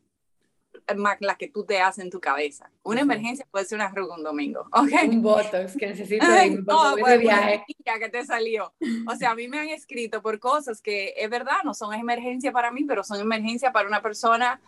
más 0.96 1.18
la 1.20 1.36
que 1.36 1.48
tú 1.48 1.64
te 1.64 1.80
haces 1.80 2.04
en 2.04 2.10
tu 2.10 2.20
cabeza. 2.20 2.70
Una 2.82 3.00
emergencia 3.00 3.46
puede 3.50 3.66
ser 3.66 3.76
una 3.76 3.86
arruga 3.86 4.14
un 4.14 4.22
domingo, 4.22 4.66
Un 4.72 5.22
botox 5.22 5.76
que 5.76 5.88
necesito 5.88 6.24
ir 6.44 6.64
no, 6.64 6.94
pues, 6.98 7.20
viaje. 7.20 7.64
que 7.84 8.08
te 8.08 8.24
salió. 8.24 8.72
O 9.06 9.14
sea, 9.16 9.32
a 9.32 9.34
mí 9.34 9.48
me 9.48 9.58
han 9.58 9.68
escrito 9.68 10.22
por 10.22 10.38
cosas 10.38 10.80
que 10.80 11.14
es 11.16 11.28
verdad, 11.28 11.58
no 11.64 11.74
son 11.74 11.94
emergencia 11.94 12.52
para 12.52 12.70
mí, 12.70 12.84
pero 12.84 13.04
son 13.04 13.20
emergencia 13.20 13.72
para 13.72 13.88
una 13.88 14.02
persona 14.02 14.60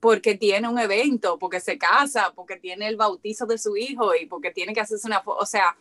porque 0.00 0.36
tiene 0.36 0.68
un 0.68 0.78
evento, 0.78 1.38
porque 1.38 1.60
se 1.60 1.76
casa, 1.76 2.32
porque 2.34 2.56
tiene 2.56 2.86
el 2.86 2.96
bautizo 2.96 3.46
de 3.46 3.58
su 3.58 3.76
hijo 3.76 4.14
y 4.14 4.26
porque 4.26 4.52
tiene 4.52 4.72
que 4.72 4.80
hacerse 4.80 5.08
una, 5.08 5.22
o 5.24 5.46
sea, 5.46 5.76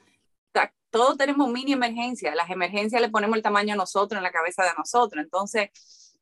todos 0.90 1.18
tenemos 1.18 1.50
mini 1.52 1.74
emergencias, 1.74 2.36
las 2.36 2.50
emergencias 2.50 3.02
le 3.02 3.10
ponemos 3.10 3.36
el 3.36 3.44
tamaño 3.44 3.74
a 3.74 3.78
nosotros, 3.78 4.18
en 4.18 4.24
la 4.24 4.32
cabeza 4.32 4.64
de 4.64 4.72
nosotros, 4.78 5.24
entonces, 5.24 5.70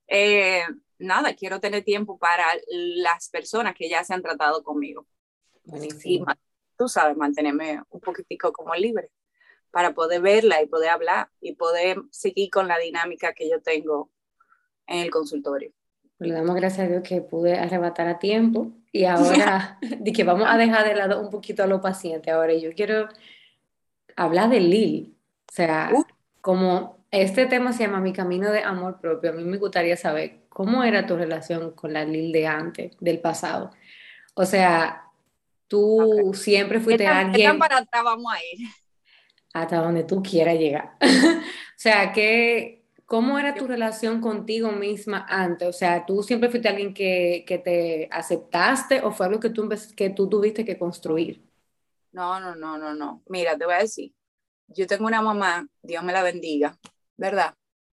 eh, 0.07 0.63
nada, 0.97 1.33
quiero 1.35 1.59
tener 1.59 1.83
tiempo 1.83 2.17
para 2.17 2.45
las 2.69 3.29
personas 3.29 3.75
que 3.75 3.89
ya 3.89 4.03
se 4.03 4.13
han 4.13 4.21
tratado 4.21 4.63
conmigo. 4.63 5.05
Y 6.03 6.23
tú 6.77 6.87
sabes, 6.87 7.15
mantenerme 7.15 7.81
un 7.89 8.01
poquitico 8.01 8.51
como 8.51 8.75
libre 8.75 9.09
para 9.71 9.93
poder 9.93 10.21
verla 10.21 10.61
y 10.61 10.67
poder 10.67 10.89
hablar 10.89 11.29
y 11.41 11.53
poder 11.53 12.01
seguir 12.11 12.49
con 12.49 12.67
la 12.67 12.77
dinámica 12.77 13.33
que 13.33 13.49
yo 13.49 13.61
tengo 13.61 14.09
en 14.87 14.99
el 14.99 15.11
consultorio. 15.11 15.71
Le 16.19 16.33
damos 16.33 16.55
gracias 16.55 16.87
a 16.87 16.89
Dios 16.89 17.03
que 17.03 17.21
pude 17.21 17.57
arrebatar 17.57 18.07
a 18.07 18.19
tiempo 18.19 18.71
y 18.91 19.03
ahora 19.03 19.77
de 19.99 20.13
que 20.13 20.23
vamos 20.23 20.47
a 20.49 20.57
dejar 20.57 20.87
de 20.87 20.95
lado 20.95 21.19
un 21.19 21.29
poquito 21.29 21.63
a 21.63 21.67
los 21.67 21.81
pacientes. 21.81 22.33
Ahora 22.33 22.53
yo 22.53 22.73
quiero 22.73 23.09
hablar 24.15 24.49
de 24.49 24.59
Lil. 24.59 25.17
O 25.49 25.53
sea, 25.53 25.89
uh. 25.93 26.05
como 26.41 27.05
este 27.11 27.45
tema 27.45 27.73
se 27.73 27.83
llama 27.83 27.99
Mi 27.99 28.13
Camino 28.13 28.51
de 28.51 28.63
Amor 28.63 28.99
Propio, 28.99 29.31
a 29.31 29.33
mí 29.33 29.43
me 29.43 29.57
gustaría 29.57 29.97
saber 29.97 30.41
cómo 30.49 30.83
era 30.83 31.05
tu 31.05 31.15
relación 31.15 31.71
con 31.71 31.93
la 31.93 32.05
Lil 32.05 32.31
de 32.31 32.47
antes, 32.47 32.95
del 32.99 33.19
pasado. 33.19 33.71
O 34.33 34.45
sea, 34.45 35.05
tú 35.67 36.31
siempre 36.33 36.79
fuiste 36.79 37.07
alguien... 37.07 37.57
para 37.57 37.77
atrás 37.77 38.03
vamos 38.03 38.31
a 38.33 38.37
ir? 38.37 38.67
Hasta 39.53 39.77
donde 39.77 40.03
tú 40.03 40.21
quieras 40.21 40.55
llegar. 40.55 40.95
o 41.01 41.77
sea, 41.77 42.11
que... 42.11 42.81
¿Cómo 43.07 43.37
era 43.37 43.53
tu 43.53 43.67
relación 43.67 44.19
contigo 44.19 44.71
misma 44.71 45.27
antes? 45.29 45.67
O 45.67 45.73
sea, 45.73 46.07
¿tú 46.07 46.23
siempre 46.23 46.49
fuiste 46.49 46.67
alguien 46.67 46.91
que, 46.91 47.45
que 47.47 47.59
te 47.59 48.09
aceptaste 48.11 49.01
o 49.01 49.11
fue 49.11 49.27
algo 49.27 49.39
que 49.39 49.51
tú, 49.51 49.69
que 49.95 50.09
tú 50.09 50.27
tuviste 50.27 50.65
que 50.65 50.79
construir? 50.79 51.39
No, 52.15 52.39
no, 52.39 52.55
no, 52.55 52.77
no, 52.77 52.95
no. 52.95 53.23
Mira, 53.27 53.57
te 53.57 53.65
voy 53.65 53.73
a 53.73 53.79
decir, 53.79 54.13
yo 54.67 54.87
tengo 54.87 55.05
una 55.05 55.21
mamá, 55.21 55.67
Dios 55.81 56.01
me 56.01 56.13
la 56.13 56.23
bendiga, 56.23 56.79
¿verdad? 57.17 57.55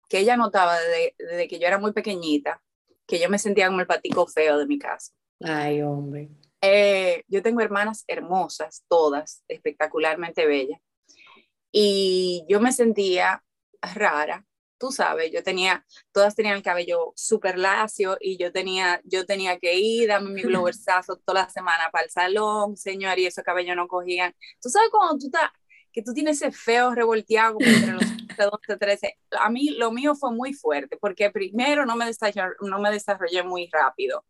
Que 0.08 0.20
ella 0.20 0.38
notaba 0.38 0.78
desde, 0.80 1.48
que 1.48 1.58
yo 1.58 1.66
era 1.66 1.78
muy 1.78 1.92
pequeñita 1.92 2.62
que 3.06 3.20
yo 3.20 3.28
me 3.28 3.38
sentía 3.38 3.66
como 3.66 3.80
el 3.80 3.86
patico 3.86 4.26
feo 4.26 4.56
de 4.56 4.66
mi 4.66 4.78
casa. 4.78 5.12
Ay, 5.40 5.82
hombre. 5.82 6.30
Eh, 6.62 7.24
yo 7.28 7.42
tengo 7.42 7.60
hermanas 7.60 8.04
hermosas, 8.08 8.86
todas 8.88 9.44
espectacularmente 9.48 10.46
bellas. 10.46 10.80
Y 11.70 12.46
yo 12.48 12.58
me 12.58 12.72
sentía 12.72 13.44
rara 13.82 14.45
tú 14.78 14.92
sabes, 14.92 15.30
yo 15.32 15.42
tenía, 15.42 15.84
todas 16.12 16.34
tenían 16.34 16.56
el 16.56 16.62
cabello 16.62 17.12
súper 17.16 17.58
lacio 17.58 18.16
y 18.20 18.36
yo 18.36 18.52
tenía, 18.52 19.00
yo 19.04 19.26
tenía 19.26 19.58
que 19.58 19.74
ir, 19.78 20.08
darme 20.08 20.30
mi 20.30 20.42
blowersazo 20.44 21.16
toda 21.16 21.42
la 21.42 21.50
semana 21.50 21.90
para 21.90 22.04
el 22.04 22.10
salón, 22.10 22.76
señor, 22.76 23.18
y 23.18 23.26
esos 23.26 23.44
cabellos 23.44 23.76
no 23.76 23.88
cogían. 23.88 24.34
Tú 24.60 24.68
sabes 24.68 24.90
cuando 24.90 25.18
tú 25.18 25.26
estás, 25.26 25.50
que 25.92 26.02
tú 26.02 26.12
tienes 26.12 26.42
ese 26.42 26.52
feo 26.52 26.94
revolteado 26.94 27.54
como 27.54 27.66
entre 27.66 27.92
los 27.92 28.04
12, 28.36 28.76
13. 28.78 29.18
A 29.40 29.48
mí 29.48 29.70
lo 29.70 29.90
mío 29.90 30.14
fue 30.14 30.30
muy 30.30 30.52
fuerte 30.52 30.98
porque 30.98 31.30
primero 31.30 31.86
no 31.86 31.96
me 31.96 32.04
desarrollé, 32.04 32.54
no 32.60 32.78
me 32.78 32.90
desarrollé 32.90 33.42
muy 33.42 33.68
rápido. 33.72 34.24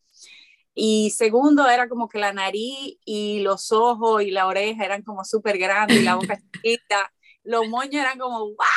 Y 0.78 1.10
segundo, 1.10 1.66
era 1.68 1.88
como 1.88 2.06
que 2.06 2.18
la 2.18 2.34
nariz 2.34 2.98
y 3.04 3.40
los 3.40 3.72
ojos 3.72 4.22
y 4.22 4.30
la 4.30 4.46
oreja 4.46 4.84
eran 4.84 5.02
como 5.02 5.24
súper 5.24 5.56
grandes 5.56 5.96
y 5.96 6.02
la 6.02 6.16
boca 6.16 6.38
chiquita. 6.52 7.12
Los 7.42 7.66
moños 7.68 7.94
eran 7.94 8.18
como, 8.18 8.40
¡guau! 8.40 8.75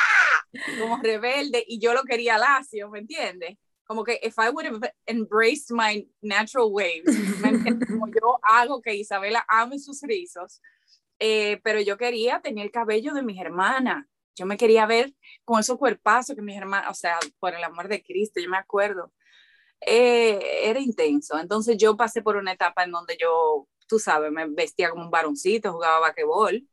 Como 0.80 0.98
rebelde 0.98 1.64
y 1.68 1.80
yo 1.80 1.94
lo 1.94 2.04
quería 2.04 2.38
lacio, 2.38 2.90
¿me 2.90 3.00
entiendes? 3.00 3.58
Como 3.86 4.04
que 4.04 4.20
if 4.22 4.36
I 4.38 4.50
would 4.50 4.66
have 4.66 4.94
embraced 5.08 5.72
my 5.72 6.08
natural 6.22 6.70
waves, 6.72 7.16
como 7.88 8.08
yo 8.08 8.40
hago 8.44 8.82
que 8.82 8.94
Isabela 8.96 9.44
ame 9.48 9.80
sus 9.80 10.02
rizos, 10.04 10.62
eh, 11.20 11.60
pero 11.64 11.82
yo 11.82 11.98
quería 11.98 12.40
tener 12.42 12.66
el 12.66 12.72
cabello 12.72 13.14
de 13.14 13.24
mis 13.24 13.40
hermanas. 13.40 14.06
Yo 14.36 14.46
me 14.46 14.58
quería 14.58 14.86
ver 14.86 15.14
con 15.44 15.60
esos 15.60 15.78
cuerpazos 15.78 16.36
que 16.36 16.42
mis 16.42 16.56
hermanas, 16.56 16.90
o 16.92 16.94
sea, 16.94 17.20
por 17.40 17.54
el 17.54 17.64
amor 17.64 17.90
de 17.90 18.02
Cristo, 18.02 18.40
yo 18.40 18.50
me 18.50 18.58
acuerdo. 18.58 19.12
Eh, 19.82 20.40
era 20.64 20.80
intenso. 20.80 21.38
Entonces 21.40 21.78
yo 21.78 21.98
pasé 21.98 22.22
por 22.22 22.38
una 22.38 22.54
etapa 22.54 22.84
en 22.84 22.92
donde 22.92 23.18
yo, 23.20 23.68
tú 23.88 24.00
sabes, 24.00 24.32
me 24.32 24.48
vestía 24.48 24.90
como 24.90 25.04
un 25.04 25.12
varoncito, 25.12 25.74
jugaba 25.74 26.00
basquetbol. 26.00 26.66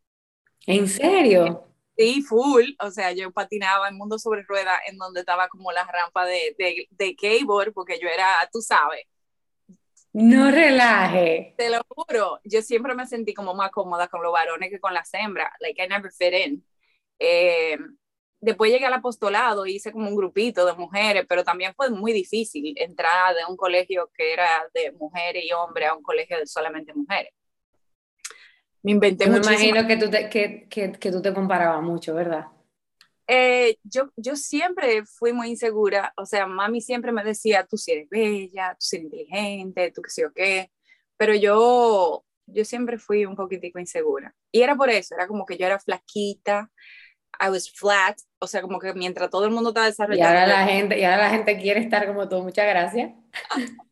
¿En 0.66 0.88
serio? 0.88 1.64
Sí, 1.96 2.22
full. 2.22 2.64
O 2.80 2.90
sea, 2.90 3.12
yo 3.12 3.30
patinaba 3.32 3.88
en 3.88 3.96
mundo 3.96 4.18
sobre 4.18 4.42
ruedas 4.42 4.78
en 4.86 4.98
donde 4.98 5.20
estaba 5.20 5.48
como 5.48 5.72
la 5.72 5.84
rampa 5.84 6.26
de, 6.26 6.54
de, 6.58 6.88
de 6.90 7.12
skateboard, 7.12 7.72
porque 7.72 7.98
yo 8.00 8.08
era, 8.08 8.26
tú 8.52 8.60
sabes. 8.60 9.04
No 10.12 10.50
relaje. 10.50 11.54
Te 11.56 11.70
lo 11.70 11.80
juro. 11.88 12.40
Yo 12.44 12.62
siempre 12.62 12.94
me 12.94 13.06
sentí 13.06 13.34
como 13.34 13.54
más 13.54 13.70
cómoda 13.70 14.08
con 14.08 14.22
los 14.22 14.32
varones 14.32 14.70
que 14.70 14.80
con 14.80 14.94
las 14.94 15.12
hembras. 15.14 15.50
Like, 15.60 15.82
I 15.82 15.88
never 15.88 16.10
fit 16.12 16.32
in. 16.32 16.66
Eh, 17.18 17.78
después 18.40 18.70
llegué 18.70 18.86
al 18.86 18.94
apostolado, 18.94 19.66
hice 19.66 19.92
como 19.92 20.08
un 20.08 20.16
grupito 20.16 20.66
de 20.66 20.74
mujeres, 20.74 21.24
pero 21.28 21.44
también 21.44 21.74
fue 21.74 21.90
muy 21.90 22.12
difícil 22.12 22.74
entrar 22.78 23.34
de 23.34 23.44
un 23.48 23.56
colegio 23.56 24.10
que 24.14 24.32
era 24.32 24.48
de 24.74 24.92
mujeres 24.92 25.44
y 25.44 25.52
hombres 25.52 25.88
a 25.88 25.94
un 25.94 26.02
colegio 26.02 26.38
de 26.38 26.46
solamente 26.46 26.94
mujeres 26.94 27.32
me 28.83 28.92
inventé 28.92 29.28
Me 29.28 29.38
imagino 29.38 29.87
que 29.87 29.97
tú 29.97 30.11
te, 30.11 30.28
que, 30.28 30.66
que, 30.68 30.92
que 30.92 31.11
tú 31.11 31.21
te 31.23 31.33
comparabas 31.33 31.83
mucho, 31.83 32.14
¿verdad? 32.14 32.47
Eh, 33.28 33.78
yo, 33.83 34.11
yo 34.16 34.37
siempre 34.37 35.04
fui 35.04 35.33
muy 35.33 35.49
insegura, 35.49 36.12
o 36.16 36.25
sea, 36.25 36.47
mami 36.47 36.80
siempre 36.80 37.11
me 37.11 37.25
decía, 37.25 37.66
tú 37.66 37.76
sí 37.76 37.92
eres 37.92 38.09
bella, 38.09 38.76
tú 38.78 38.87
sí 38.87 38.97
eres 38.97 39.04
inteligente, 39.06 39.92
tú 39.92 40.02
qué 40.02 40.11
sé 40.11 40.26
o 40.26 40.33
qué, 40.33 40.71
pero 41.16 41.35
yo, 41.35 42.25
yo 42.47 42.64
siempre 42.64 42.99
fui 42.99 43.26
un 43.26 43.35
poquitico 43.35 43.80
insegura. 43.80 44.33
Y 44.52 44.62
era 44.62 44.76
por 44.76 44.90
eso, 44.90 45.16
era 45.16 45.26
como 45.26 45.45
que 45.45 45.56
yo 45.59 45.66
era 45.66 45.80
flaquita, 45.80 46.71
I 47.40 47.50
was 47.50 47.71
flat, 47.71 48.16
o 48.38 48.47
sea, 48.47 48.62
como 48.62 48.78
que 48.78 48.95
mientras 48.95 49.28
todo 49.28 49.45
el 49.45 49.50
mundo 49.50 49.71
estaba 49.71 49.87
desarrollando. 49.87 50.33
Y 50.33 50.40
ahora 50.40 50.47
la 50.47 50.64
gente, 50.64 50.99
y 50.99 51.04
ahora 51.04 51.18
la 51.18 51.30
gente 51.30 51.59
quiere 51.59 51.80
estar 51.80 52.06
como 52.06 52.28
tú, 52.28 52.42
muchas 52.42 52.66
gracias. 52.66 53.12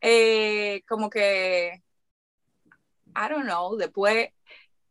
eh, 0.00 0.82
como 0.88 1.08
que 1.08 1.83
I 3.16 3.28
don't 3.28 3.44
know, 3.44 3.76
después 3.76 4.28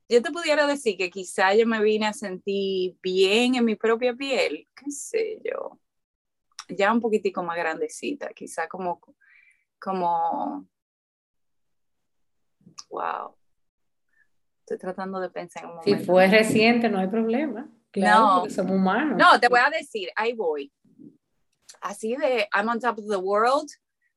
yo 0.10 0.22
te 0.22 0.32
pudiera 0.32 0.68
decir 0.68 0.98
que 0.98 1.10
quizá 1.10 1.54
yo 1.56 1.66
me 1.66 1.82
vine 1.82 2.08
a 2.08 2.14
sentir 2.14 2.98
bien 3.02 3.56
en 3.56 3.66
mi 3.66 3.76
propia 3.76 4.14
piel, 4.14 4.68
qué 4.76 4.92
sé 4.92 5.40
yo, 5.44 5.80
ya 6.70 6.92
un 6.92 7.02
poquitico 7.02 7.44
más 7.44 7.58
grandecita, 7.58 8.30
quizá 8.30 8.68
como, 8.68 9.02
como, 9.80 10.68
wow, 12.90 13.36
estoy 14.60 14.78
tratando 14.78 15.20
de 15.20 15.30
pensar 15.30 15.64
en 15.64 15.70
un 15.70 15.76
momento. 15.78 16.00
Si 16.00 16.06
fue 16.06 16.28
reciente, 16.28 16.90
no 16.90 17.00
hay 17.00 17.08
problema. 17.08 17.70
Claro, 17.92 18.46
no, 18.46 18.50
somos 18.50 18.76
humanos. 18.76 19.18
No, 19.18 19.40
te 19.40 19.48
voy 19.48 19.60
a 19.60 19.70
decir, 19.70 20.10
ahí 20.16 20.34
voy. 20.34 20.74
Así 21.82 22.16
de 22.16 22.48
I'm 22.54 22.70
on 22.70 22.80
top 22.80 23.00
of 23.00 23.08
the 23.10 23.18
world, 23.18 23.70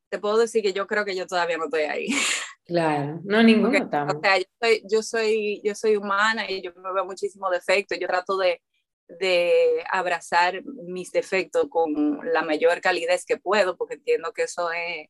te 0.08 0.18
puedo 0.18 0.38
decir 0.38 0.62
que 0.62 0.72
yo 0.72 0.86
creo 0.86 1.04
que 1.04 1.16
yo 1.16 1.26
todavía 1.26 1.58
no 1.58 1.64
estoy 1.64 1.82
ahí. 1.82 2.08
Claro, 2.66 3.20
no 3.24 3.42
ninguno 3.42 3.78
estamos. 3.78 4.16
O 4.16 4.20
sea, 4.20 4.38
yo 4.38 4.44
soy, 4.60 4.82
yo 4.90 5.02
soy, 5.02 5.60
yo 5.64 5.74
soy 5.74 5.96
humana 5.96 6.50
y 6.50 6.62
yo 6.62 6.72
me 6.74 6.92
veo 6.92 7.04
muchísimos 7.04 7.50
defectos. 7.52 7.98
Yo 8.00 8.08
trato 8.08 8.36
de, 8.36 8.60
de 9.08 9.84
abrazar 9.90 10.64
mis 10.64 11.12
defectos 11.12 11.66
con 11.70 12.20
la 12.32 12.42
mayor 12.42 12.80
calidez 12.80 13.24
que 13.24 13.36
puedo, 13.36 13.76
porque 13.76 13.94
entiendo 13.94 14.32
que 14.32 14.42
eso 14.42 14.70
es 14.72 15.08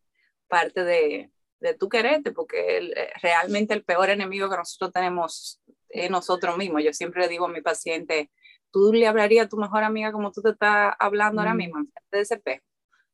parte 0.49 0.85
de, 0.85 1.31
de 1.61 1.75
tu 1.75 1.89
quererte, 1.89 2.33
porque 2.33 2.79
eh, 2.79 3.09
realmente 3.23 3.73
el 3.73 3.85
peor 3.85 4.11
enemigo 4.11 4.51
que 4.51 4.57
nosotros 4.57 4.93
tenemos 4.93 5.63
es 5.89 6.11
nosotros 6.11 6.59
mismos. 6.59 6.85
Yo 6.85 6.93
siempre 6.93 7.23
le 7.23 7.29
digo 7.29 7.47
a 7.47 7.51
mi 7.51 7.63
paciente, 7.63 8.31
¿tú 8.71 8.93
le 8.93 9.07
hablarías 9.07 9.47
a 9.47 9.49
tu 9.49 9.57
mejor 9.57 9.83
amiga 9.83 10.13
como 10.13 10.31
tú 10.31 10.43
te 10.43 10.51
estás 10.51 10.95
hablando 10.99 11.41
ahora 11.41 11.55
mm. 11.55 11.57
mismo, 11.57 11.79
de 12.13 12.21
ese 12.21 12.35
espejo? 12.35 12.65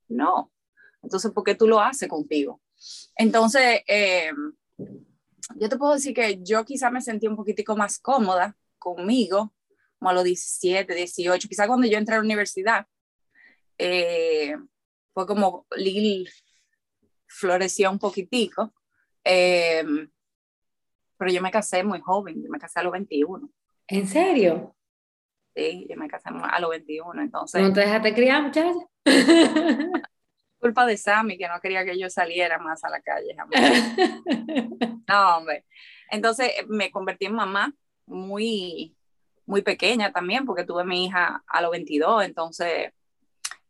No. 0.08 0.52
Entonces, 1.02 1.30
¿por 1.30 1.44
qué 1.44 1.54
tú 1.54 1.68
lo 1.68 1.80
haces 1.80 2.08
contigo? 2.08 2.60
Entonces, 3.16 3.80
eh, 3.86 4.32
yo 5.56 5.68
te 5.68 5.76
puedo 5.76 5.94
decir 5.94 6.14
que 6.14 6.40
yo 6.42 6.64
quizá 6.64 6.90
me 6.90 7.00
sentí 7.00 7.26
un 7.26 7.36
poquitico 7.36 7.76
más 7.76 7.98
cómoda 7.98 8.56
conmigo, 8.78 9.52
como 9.98 10.10
a 10.10 10.14
los 10.14 10.24
17, 10.24 10.94
18, 10.94 11.48
quizá 11.48 11.66
cuando 11.66 11.86
yo 11.86 11.98
entré 11.98 12.14
a 12.14 12.18
la 12.18 12.24
universidad, 12.24 12.86
eh, 13.78 14.56
fue 15.12 15.26
como 15.26 15.66
Lil 15.76 16.28
floreció 17.26 17.90
un 17.90 17.98
poquitico, 17.98 18.72
eh, 19.24 19.84
pero 21.16 21.30
yo 21.30 21.40
me 21.40 21.50
casé 21.50 21.84
muy 21.84 22.00
joven, 22.00 22.42
yo 22.42 22.50
me 22.50 22.58
casé 22.58 22.80
a 22.80 22.82
los 22.82 22.92
21. 22.92 23.50
¿En 23.88 24.06
serio? 24.06 24.74
Sí, 25.54 25.86
yo 25.88 25.96
me 25.96 26.08
casé 26.08 26.30
a 26.30 26.60
los 26.60 26.70
21, 26.70 27.22
entonces... 27.22 27.62
¿No 27.62 27.72
te 27.72 27.80
dejaste 27.80 28.14
criar, 28.14 28.42
muchacha? 28.42 28.72
culpa 30.62 30.86
de 30.86 30.96
Sammy, 30.96 31.36
que 31.36 31.48
no 31.48 31.60
quería 31.60 31.84
que 31.84 31.98
yo 31.98 32.08
saliera 32.08 32.56
más 32.56 32.84
a 32.84 32.88
la 32.88 33.00
calle. 33.00 33.34
no, 35.08 35.36
hombre. 35.36 35.66
Entonces 36.08 36.52
me 36.68 36.92
convertí 36.92 37.26
en 37.26 37.34
mamá 37.34 37.74
muy, 38.06 38.96
muy 39.44 39.62
pequeña 39.62 40.12
también, 40.12 40.46
porque 40.46 40.62
tuve 40.62 40.84
mi 40.84 41.06
hija 41.06 41.42
a 41.48 41.60
los 41.62 41.72
22, 41.72 42.24
entonces, 42.24 42.92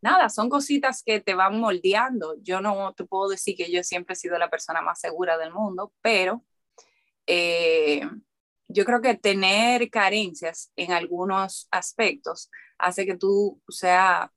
nada, 0.03 0.29
son 0.29 0.51
cositas 0.51 1.03
que 1.03 1.21
te 1.21 1.35
van 1.35 1.59
moldeando. 1.59 2.37
Yo 2.43 2.61
no 2.61 2.93
te 2.93 3.05
puedo 3.05 3.31
decir 3.31 3.57
que 3.57 3.73
yo 3.73 3.83
siempre 3.83 4.13
he 4.13 4.17
sido 4.17 4.37
la 4.37 4.51
persona 4.51 4.83
más 4.83 5.01
segura 5.01 5.39
del 5.39 5.51
mundo, 5.51 5.95
pero 6.03 6.45
eh, 7.27 8.03
yo 8.69 8.85
creo 8.85 9.01
que 9.01 9.15
tener 9.15 9.89
carencias 9.89 10.71
en 10.77 10.93
algunos 10.93 11.69
aspectos 11.71 12.51
hace 12.77 13.07
que 13.07 13.17
tú 13.17 13.63
sea 13.69 14.31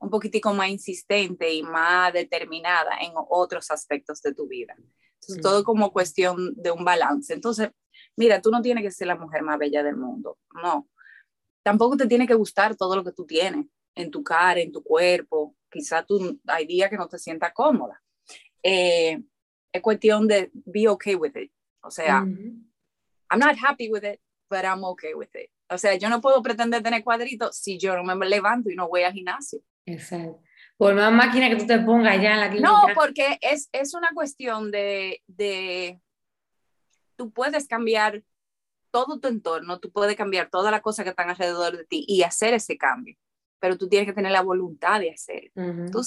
un 0.00 0.10
poquitico 0.10 0.52
más 0.54 0.68
insistente 0.68 1.52
y 1.52 1.62
más 1.62 2.12
determinada 2.12 2.98
en 3.00 3.12
otros 3.14 3.70
aspectos 3.70 4.22
de 4.22 4.34
tu 4.34 4.46
vida. 4.46 4.74
Entonces, 5.14 5.42
todo 5.42 5.64
como 5.64 5.92
cuestión 5.92 6.54
de 6.54 6.70
un 6.70 6.84
balance. 6.84 7.34
Entonces, 7.34 7.70
mira, 8.16 8.40
tú 8.40 8.50
no 8.50 8.62
tienes 8.62 8.84
que 8.84 8.90
ser 8.90 9.08
la 9.08 9.16
mujer 9.16 9.42
más 9.42 9.58
bella 9.58 9.82
del 9.82 9.96
mundo, 9.96 10.38
no. 10.62 10.88
Tampoco 11.62 11.96
te 11.96 12.06
tiene 12.06 12.26
que 12.26 12.34
gustar 12.34 12.76
todo 12.76 12.96
lo 12.96 13.04
que 13.04 13.12
tú 13.12 13.26
tienes 13.26 13.66
en 13.94 14.10
tu 14.10 14.22
cara, 14.22 14.60
en 14.60 14.72
tu 14.72 14.82
cuerpo. 14.82 15.54
Quizá 15.70 16.04
tú 16.04 16.40
hay 16.46 16.66
días 16.66 16.88
que 16.88 16.96
no 16.96 17.08
te 17.08 17.18
sientas 17.18 17.52
cómoda. 17.52 18.00
Eh, 18.62 19.22
es 19.72 19.82
cuestión 19.82 20.26
de 20.26 20.50
be 20.52 20.88
okay 20.88 21.14
with 21.14 21.36
it. 21.36 21.52
O 21.82 21.90
sea, 21.90 22.20
I'm 22.20 23.38
not 23.38 23.56
happy 23.60 23.90
with 23.90 24.04
it, 24.04 24.20
but 24.48 24.64
I'm 24.64 24.84
okay 24.84 25.14
with 25.14 25.34
it. 25.34 25.50
O 25.70 25.76
sea, 25.76 25.94
yo 25.96 26.08
no 26.08 26.20
puedo 26.20 26.42
pretender 26.42 26.82
tener 26.82 27.04
cuadritos 27.04 27.56
si 27.56 27.78
yo 27.78 27.94
no 27.96 28.02
me 28.02 28.26
levanto 28.26 28.70
y 28.70 28.76
no 28.76 28.88
voy 28.88 29.02
al 29.02 29.12
gimnasio. 29.12 29.60
Exacto. 29.92 30.40
Por 30.76 30.94
más 30.94 31.12
máquina 31.12 31.48
que 31.48 31.56
tú 31.56 31.66
te 31.66 31.78
pongas 31.80 32.20
ya 32.22 32.34
en 32.34 32.40
la 32.40 32.50
clínica. 32.50 32.70
No, 32.70 32.94
porque 32.94 33.38
es, 33.40 33.68
es 33.72 33.94
una 33.94 34.10
cuestión 34.14 34.70
de, 34.70 35.22
de, 35.26 36.00
tú 37.16 37.32
puedes 37.32 37.66
cambiar 37.66 38.22
todo 38.90 39.18
tu 39.18 39.28
entorno, 39.28 39.80
tú 39.80 39.90
puedes 39.90 40.16
cambiar 40.16 40.50
todas 40.50 40.70
las 40.70 40.80
cosas 40.80 41.04
que 41.04 41.10
están 41.10 41.30
alrededor 41.30 41.76
de 41.76 41.84
ti 41.84 42.04
y 42.06 42.22
hacer 42.22 42.54
ese 42.54 42.78
cambio, 42.78 43.16
pero 43.58 43.76
tú 43.76 43.88
tienes 43.88 44.06
que 44.06 44.14
tener 44.14 44.30
la 44.30 44.42
voluntad 44.42 45.00
de 45.00 45.10
hacer. 45.10 45.50
o 45.56 46.02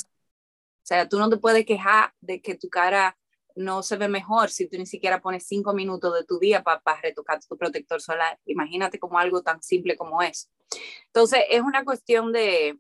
sea, 0.84 1.08
tú 1.08 1.20
no 1.20 1.30
te 1.30 1.38
puedes 1.38 1.66
quejar 1.66 2.14
de 2.22 2.42
que 2.42 2.56
tu 2.56 2.70
cara 2.70 3.18
no 3.56 3.84
se 3.84 3.98
ve 3.98 4.08
mejor 4.08 4.50
si 4.50 4.68
tú 4.68 4.78
ni 4.78 4.86
siquiera 4.86 5.22
pones 5.22 5.46
cinco 5.46 5.74
minutos 5.74 6.14
de 6.16 6.24
tu 6.24 6.40
día 6.40 6.64
para 6.64 6.82
retocar 7.02 7.40
tu 7.46 7.58
protector 7.58 8.02
solar. 8.02 8.40
Imagínate 8.46 8.98
como 8.98 9.20
algo 9.20 9.44
tan 9.44 9.62
simple 9.62 9.98
como 9.98 10.22
es. 10.22 10.50
Entonces, 11.08 11.42
es 11.50 11.62
una 11.62 11.84
cuestión 11.84 12.32
de, 12.32 12.80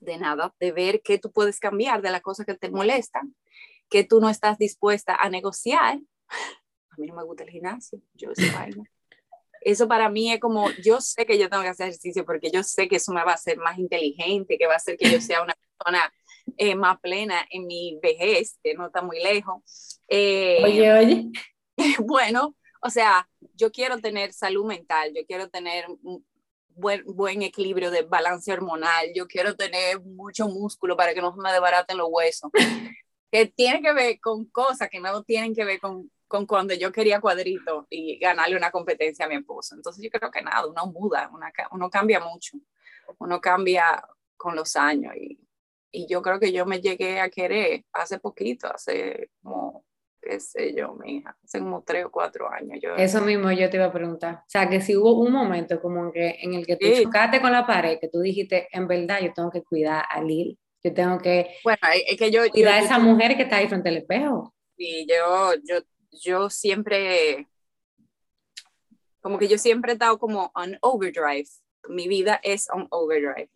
de 0.00 0.18
nada, 0.18 0.54
de 0.60 0.72
ver 0.72 1.02
qué 1.02 1.18
tú 1.18 1.30
puedes 1.32 1.60
cambiar 1.60 2.02
de 2.02 2.10
las 2.10 2.22
cosas 2.22 2.46
que 2.46 2.54
te 2.54 2.70
molestan, 2.70 3.34
que 3.88 4.04
tú 4.04 4.20
no 4.20 4.28
estás 4.28 4.58
dispuesta 4.58 5.16
a 5.16 5.30
negociar. 5.30 5.98
A 6.90 6.96
mí 6.98 7.06
no 7.08 7.14
me 7.14 7.24
gusta 7.24 7.44
el 7.44 7.50
gimnasio, 7.50 8.00
yo 8.14 8.30
Eso 9.60 9.88
para 9.88 10.08
mí 10.08 10.32
es 10.32 10.38
como, 10.38 10.70
yo 10.82 11.00
sé 11.00 11.26
que 11.26 11.38
yo 11.38 11.50
tengo 11.50 11.64
que 11.64 11.70
hacer 11.70 11.88
ejercicio 11.88 12.24
porque 12.24 12.52
yo 12.52 12.62
sé 12.62 12.86
que 12.88 12.96
eso 12.96 13.12
me 13.12 13.24
va 13.24 13.32
a 13.32 13.34
hacer 13.34 13.58
más 13.58 13.78
inteligente, 13.78 14.56
que 14.58 14.66
va 14.66 14.74
a 14.74 14.76
hacer 14.76 14.96
que 14.96 15.10
yo 15.10 15.20
sea 15.20 15.42
una 15.42 15.54
persona 15.76 16.12
eh, 16.56 16.76
más 16.76 17.00
plena 17.00 17.44
en 17.50 17.66
mi 17.66 17.98
vejez, 18.00 18.60
que 18.62 18.74
no 18.74 18.86
está 18.86 19.02
muy 19.02 19.20
lejos. 19.20 20.00
Eh, 20.08 20.62
oye, 20.62 20.92
oye. 20.92 21.30
Bueno, 22.06 22.56
o 22.80 22.90
sea, 22.90 23.28
yo 23.54 23.72
quiero 23.72 23.98
tener 23.98 24.32
salud 24.32 24.64
mental, 24.64 25.12
yo 25.14 25.26
quiero 25.26 25.48
tener 25.50 25.84
buen, 26.76 27.02
buen 27.06 27.42
equilibrio 27.42 27.90
de 27.90 28.02
balance 28.02 28.52
hormonal, 28.52 29.06
yo 29.14 29.26
quiero 29.26 29.56
tener 29.56 30.00
mucho 30.00 30.46
músculo 30.46 30.96
para 30.96 31.14
que 31.14 31.22
no 31.22 31.34
se 31.34 31.40
me 31.40 31.50
desbaraten 31.50 31.96
los 31.96 32.08
huesos, 32.10 32.50
que 33.32 33.46
tiene 33.46 33.82
que 33.82 33.92
ver 33.92 34.20
con 34.20 34.44
cosas 34.46 34.88
que 34.88 35.00
no 35.00 35.22
tienen 35.24 35.54
que 35.54 35.64
ver 35.64 35.80
con, 35.80 36.10
con 36.28 36.46
cuando 36.46 36.74
yo 36.74 36.92
quería 36.92 37.20
cuadrito 37.20 37.86
y 37.90 38.18
ganarle 38.18 38.56
una 38.56 38.70
competencia 38.70 39.24
a 39.24 39.28
mi 39.28 39.36
esposo. 39.36 39.74
Entonces 39.74 40.04
yo 40.04 40.10
creo 40.10 40.30
que 40.30 40.42
nada, 40.42 40.66
uno 40.66 40.86
muda, 40.86 41.30
uno 41.72 41.90
cambia 41.90 42.20
mucho, 42.20 42.58
uno 43.18 43.40
cambia 43.40 44.06
con 44.36 44.54
los 44.54 44.76
años 44.76 45.14
y, 45.16 45.40
y 45.90 46.06
yo 46.06 46.20
creo 46.20 46.38
que 46.38 46.52
yo 46.52 46.66
me 46.66 46.80
llegué 46.80 47.20
a 47.20 47.30
querer 47.30 47.84
hace 47.92 48.18
poquito, 48.18 48.68
hace 48.72 49.30
como 49.42 49.75
qué 50.26 50.40
sé 50.40 50.74
yo, 50.74 50.94
mi 50.94 51.16
hija, 51.16 51.36
hace 51.44 51.60
como 51.60 51.82
tres 51.82 52.04
o 52.06 52.10
cuatro 52.10 52.50
años. 52.50 52.78
Yo... 52.82 52.94
Eso 52.96 53.20
mismo 53.20 53.50
yo 53.52 53.70
te 53.70 53.76
iba 53.76 53.86
a 53.86 53.92
preguntar. 53.92 54.34
O 54.34 54.48
sea, 54.48 54.68
que 54.68 54.80
si 54.80 54.96
hubo 54.96 55.20
un 55.20 55.32
momento 55.32 55.80
como 55.80 56.12
que, 56.12 56.38
en 56.42 56.54
el 56.54 56.66
que 56.66 56.76
tú 56.76 56.86
chocaste 57.02 57.40
con 57.40 57.52
la 57.52 57.66
pared, 57.66 57.98
que 58.00 58.08
tú 58.08 58.20
dijiste, 58.20 58.68
en 58.72 58.86
verdad, 58.86 59.20
yo 59.22 59.32
tengo 59.32 59.50
que 59.50 59.62
cuidar 59.62 60.04
a 60.08 60.20
Lil, 60.20 60.58
yo 60.82 60.92
tengo 60.92 61.18
que, 61.18 61.56
bueno, 61.64 61.78
es 62.08 62.18
que 62.18 62.30
yo, 62.30 62.48
cuidar 62.50 62.74
a 62.74 62.80
esa 62.80 62.98
mujer 62.98 63.36
que 63.36 63.42
está 63.42 63.56
ahí 63.56 63.68
frente 63.68 63.88
al 63.88 63.96
espejo. 63.98 64.54
Sí, 64.76 65.06
yo, 65.08 65.54
yo, 65.64 65.76
yo 66.22 66.50
siempre, 66.50 67.48
como 69.20 69.38
que 69.38 69.48
yo 69.48 69.58
siempre 69.58 69.92
he 69.92 69.94
estado 69.94 70.18
como 70.18 70.50
on 70.54 70.76
overdrive. 70.82 71.48
Mi 71.88 72.08
vida 72.08 72.40
es 72.42 72.68
on 72.70 72.86
overdrive. 72.90 73.50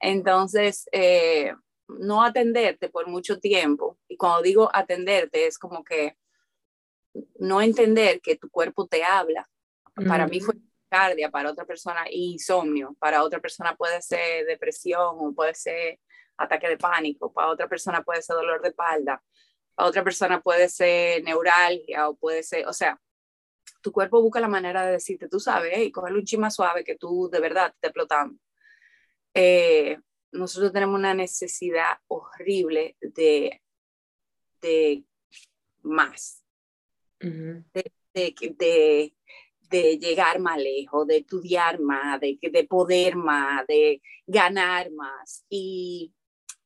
Entonces, 0.00 0.88
eh, 0.92 1.52
no 1.88 2.22
atenderte 2.22 2.88
por 2.88 3.06
mucho 3.06 3.38
tiempo, 3.38 3.98
y 4.08 4.16
cuando 4.16 4.42
digo 4.42 4.70
atenderte 4.72 5.46
es 5.46 5.58
como 5.58 5.84
que 5.84 6.16
no 7.38 7.60
entender 7.62 8.20
que 8.20 8.36
tu 8.36 8.50
cuerpo 8.50 8.86
te 8.86 9.04
habla. 9.04 9.48
Para 10.06 10.26
mí 10.26 10.40
fue 10.40 10.54
cardia, 10.90 11.30
para 11.30 11.50
otra 11.50 11.64
persona 11.64 12.04
insomnio, 12.10 12.94
para 12.98 13.22
otra 13.22 13.40
persona 13.40 13.74
puede 13.74 14.02
ser 14.02 14.44
depresión 14.46 15.16
o 15.18 15.32
puede 15.32 15.54
ser 15.54 15.98
ataque 16.36 16.68
de 16.68 16.76
pánico, 16.76 17.32
para 17.32 17.48
otra 17.48 17.68
persona 17.68 18.02
puede 18.02 18.22
ser 18.22 18.36
dolor 18.36 18.60
de 18.60 18.68
espalda, 18.68 19.22
para 19.74 19.88
otra 19.88 20.04
persona 20.04 20.40
puede 20.40 20.68
ser 20.68 21.22
neuralgia 21.24 22.08
o 22.08 22.16
puede 22.16 22.42
ser, 22.42 22.66
o 22.66 22.72
sea, 22.72 23.00
tu 23.80 23.90
cuerpo 23.92 24.20
busca 24.20 24.40
la 24.40 24.48
manera 24.48 24.84
de 24.84 24.92
decirte, 24.92 25.28
tú 25.28 25.40
sabes, 25.40 25.78
y 25.78 25.92
cogerle 25.92 26.18
un 26.18 26.24
chima 26.24 26.50
suave 26.50 26.84
que 26.84 26.96
tú 26.96 27.28
de 27.30 27.40
verdad 27.40 27.74
te 27.80 27.88
explotando. 27.88 28.38
Eh, 29.32 29.98
nosotros 30.36 30.72
tenemos 30.72 30.98
una 30.98 31.14
necesidad 31.14 31.98
horrible 32.08 32.96
de, 33.00 33.62
de 34.60 35.04
más, 35.82 36.44
de, 37.20 37.92
de, 38.14 39.14
de, 39.70 39.98
llegar 39.98 40.38
más 40.40 40.58
lejos, 40.58 41.06
de 41.06 41.18
estudiar 41.18 41.80
más, 41.80 42.20
de, 42.20 42.38
de 42.40 42.64
poder 42.64 43.16
más, 43.16 43.66
de 43.66 44.02
ganar 44.26 44.90
más. 44.92 45.44
Y, 45.48 46.14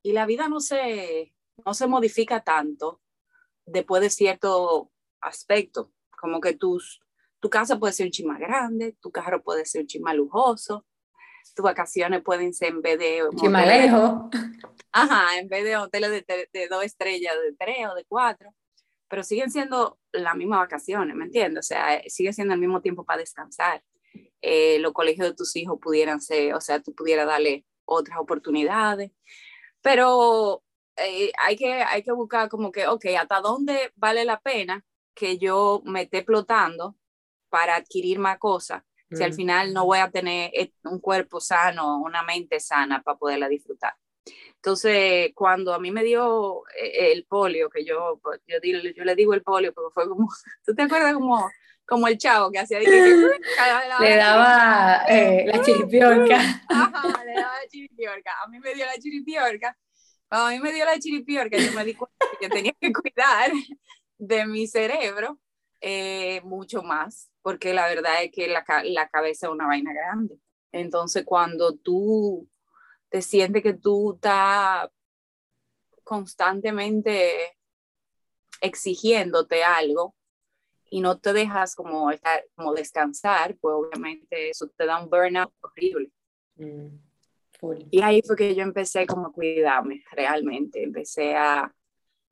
y 0.02 0.12
la 0.12 0.26
vida 0.26 0.48
no 0.48 0.60
se, 0.60 1.34
no 1.64 1.74
se 1.74 1.86
modifica 1.86 2.42
tanto 2.42 3.00
después 3.66 4.02
de 4.02 4.10
cierto 4.10 4.90
aspecto, 5.20 5.92
como 6.18 6.40
que 6.40 6.54
tus, 6.54 7.00
tu 7.40 7.48
casa 7.48 7.78
puede 7.78 7.92
ser 7.92 8.06
un 8.06 8.12
chima 8.12 8.38
grande, 8.38 8.96
tu 9.00 9.10
carro 9.10 9.42
puede 9.42 9.64
ser 9.64 9.82
un 9.82 9.86
chima 9.86 10.14
lujoso, 10.14 10.86
tus 11.54 11.64
vacaciones 11.64 12.22
pueden 12.22 12.54
ser 12.54 12.68
en 12.68 12.82
vez 12.82 12.98
de... 12.98 13.22
lejos. 13.66 14.30
Ajá, 14.92 15.38
en 15.38 15.48
vez 15.48 15.64
de 15.64 15.76
hoteles 15.76 16.10
de, 16.10 16.48
de, 16.52 16.68
dos 16.68 16.84
estrellas, 16.84 17.34
de 17.34 17.54
tres 17.56 17.86
o 17.90 17.94
de 17.94 18.04
cuatro, 18.04 18.52
pero 19.08 19.22
siguen 19.22 19.50
siendo 19.50 19.98
las 20.12 20.34
mismas 20.36 20.60
vacaciones, 20.60 21.14
¿me 21.14 21.24
entiendes? 21.24 21.66
O 21.66 21.68
sea, 21.68 22.02
sigue 22.06 22.32
siendo 22.32 22.54
el 22.54 22.60
mismo 22.60 22.80
tiempo 22.80 23.04
para 23.04 23.20
descansar. 23.20 23.82
Eh, 24.42 24.78
los 24.80 24.92
colegios 24.92 25.28
de 25.28 25.34
tus 25.34 25.54
hijos 25.56 25.78
pudieran 25.80 26.20
ser, 26.20 26.54
o 26.54 26.60
sea, 26.60 26.80
tú 26.80 26.94
pudieras 26.94 27.26
darle 27.26 27.66
otras 27.84 28.18
oportunidades, 28.18 29.12
pero 29.82 30.62
eh, 30.96 31.32
hay, 31.38 31.56
que, 31.56 31.82
hay 31.82 32.02
que 32.02 32.12
buscar 32.12 32.48
como 32.48 32.72
que, 32.72 32.86
ok, 32.86 33.04
¿hasta 33.18 33.40
dónde 33.40 33.92
vale 33.96 34.24
la 34.24 34.40
pena 34.40 34.84
que 35.14 35.38
yo 35.38 35.82
me 35.84 36.02
esté 36.02 36.18
explotando 36.18 36.96
para 37.48 37.76
adquirir 37.76 38.18
más 38.18 38.38
cosas 38.38 38.82
si 39.12 39.22
al 39.24 39.34
final 39.34 39.72
no 39.72 39.86
voy 39.86 39.98
a 39.98 40.10
tener 40.10 40.50
eh, 40.54 40.72
un 40.84 41.00
cuerpo 41.00 41.40
sano, 41.40 41.98
una 41.98 42.22
mente 42.22 42.60
sana 42.60 43.02
para 43.02 43.18
poderla 43.18 43.48
disfrutar. 43.48 43.94
Entonces, 44.54 45.32
cuando 45.34 45.74
a 45.74 45.80
mí 45.80 45.90
me 45.90 46.04
dio 46.04 46.62
eh, 46.80 47.12
el 47.12 47.24
polio, 47.24 47.70
que 47.70 47.84
yo, 47.84 48.20
pues, 48.22 48.40
yo, 48.46 48.58
yo 48.62 49.04
le 49.04 49.14
digo 49.14 49.34
el 49.34 49.42
polio, 49.42 49.72
porque 49.72 49.92
fue 49.92 50.08
como, 50.08 50.28
¿tú 50.64 50.74
te 50.74 50.82
acuerdas 50.82 51.14
como, 51.14 51.50
como 51.84 52.08
el 52.08 52.18
chavo 52.18 52.50
que 52.52 52.60
hacía? 52.60 52.78
le 54.00 54.16
daba 54.16 55.04
eh, 55.08 55.44
la 55.46 55.62
chiripiorca. 55.62 56.36
Ajá, 56.68 57.24
le 57.24 57.34
daba 57.34 57.54
la 57.62 57.68
chiripiorca. 57.68 58.32
A 58.44 58.48
mí 58.48 58.60
me 58.60 58.74
dio 58.74 58.86
la 58.86 58.96
chiripiorca. 58.98 59.76
Cuando 60.28 60.46
a 60.46 60.50
mí 60.50 60.60
me 60.60 60.72
dio 60.72 60.84
la 60.84 60.98
chiripiorca, 60.98 61.56
yo 61.56 61.72
me 61.72 61.84
di 61.84 61.94
cuenta 61.94 62.26
que 62.38 62.48
tenía 62.48 62.72
que 62.80 62.92
cuidar 62.92 63.50
de 64.18 64.46
mi 64.46 64.68
cerebro 64.68 65.40
mucho 66.44 66.82
más 66.82 67.29
porque 67.42 67.74
la 67.74 67.86
verdad 67.88 68.22
es 68.22 68.30
que 68.32 68.48
la, 68.48 68.64
la 68.84 69.08
cabeza 69.08 69.46
es 69.46 69.52
una 69.52 69.66
vaina 69.66 69.92
grande. 69.92 70.38
Entonces, 70.72 71.24
cuando 71.24 71.76
tú 71.76 72.48
te 73.08 73.22
sientes 73.22 73.62
que 73.62 73.74
tú 73.74 74.14
estás 74.14 74.88
constantemente 76.04 77.56
exigiéndote 78.60 79.64
algo 79.64 80.14
y 80.90 81.00
no 81.00 81.18
te 81.18 81.32
dejas 81.32 81.74
como, 81.74 82.10
estar, 82.10 82.44
como 82.54 82.74
descansar, 82.74 83.56
pues 83.60 83.74
obviamente 83.74 84.50
eso 84.50 84.68
te 84.76 84.86
da 84.86 85.02
un 85.02 85.08
burnout 85.08 85.52
horrible. 85.60 86.10
Mm, 86.56 86.98
y 87.90 88.02
ahí 88.02 88.22
fue 88.22 88.36
que 88.36 88.54
yo 88.54 88.62
empecé 88.62 89.06
como 89.06 89.28
a 89.28 89.32
cuidarme 89.32 90.02
realmente, 90.12 90.82
empecé 90.82 91.36
a, 91.36 91.72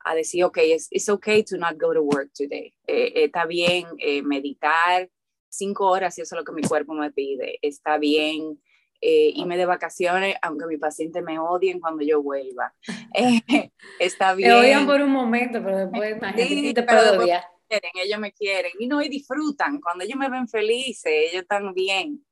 a 0.05 0.15
decir, 0.15 0.45
ok, 0.45 0.59
it's, 0.59 0.89
it's 0.91 1.09
okay 1.09 1.43
to 1.43 1.57
not 1.57 1.79
go 1.79 1.93
to 1.93 2.03
work 2.03 2.31
today. 2.33 2.75
Eh, 2.87 3.13
eh, 3.15 3.25
está 3.25 3.47
bien 3.47 3.87
eh, 3.99 4.23
meditar 4.23 5.09
cinco 5.49 5.89
horas 5.89 6.15
si 6.15 6.23
eso 6.23 6.35
es 6.35 6.39
lo 6.39 6.45
que 6.45 6.53
mi 6.53 6.63
cuerpo 6.63 6.95
me 6.95 7.11
pide. 7.11 7.59
Está 7.63 7.99
bien 7.99 8.61
irme 9.01 9.57
de 9.57 9.65
vacaciones, 9.65 10.35
aunque 10.43 10.67
mi 10.67 10.77
paciente 10.77 11.23
me 11.23 11.39
odien 11.39 11.79
cuando 11.79 12.05
yo 12.05 12.21
vuelva. 12.21 12.75
está 14.01 14.35
bien. 14.35 14.51
Me 14.51 14.55
odian 14.57 14.87
por 14.87 15.01
un 15.01 15.13
momento, 15.13 15.63
pero 15.63 15.87
después 15.87 16.17
sí, 16.37 16.75
te 16.75 16.83
odiar. 16.83 17.45
Quieren, 17.69 17.91
ellos 17.95 18.19
me 18.19 18.33
quieren 18.33 18.73
y 18.79 18.89
no, 18.89 19.01
y 19.01 19.09
disfrutan. 19.09 19.81
Cuando 19.81 20.03
ellos 20.03 20.19
me 20.19 20.29
ven 20.29 20.49
felices, 20.49 21.13
ellos 21.13 21.43
están 21.43 21.75
bien. 21.75 22.25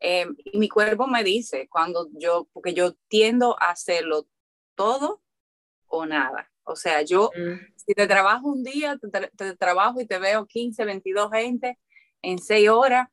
y 0.00 0.58
mi 0.58 0.68
cuerpo 0.68 1.06
me 1.06 1.22
dice, 1.22 1.68
cuando 1.68 2.08
yo, 2.12 2.48
porque 2.54 2.72
yo 2.72 2.94
tiendo 3.08 3.60
a 3.60 3.72
hacerlo 3.72 4.26
todo 4.76 5.20
o 5.88 6.06
nada. 6.06 6.53
O 6.64 6.76
sea, 6.76 7.02
yo, 7.02 7.30
mm. 7.36 7.74
si 7.76 7.94
te 7.94 8.06
trabajo 8.06 8.48
un 8.48 8.62
día, 8.62 8.98
te, 9.36 9.56
trabajo 9.56 10.00
y 10.00 10.06
te 10.06 10.18
veo 10.18 10.46
15, 10.46 10.84
22 10.84 11.30
gente 11.30 11.78
en 12.22 12.38
6 12.38 12.68
horas, 12.70 13.08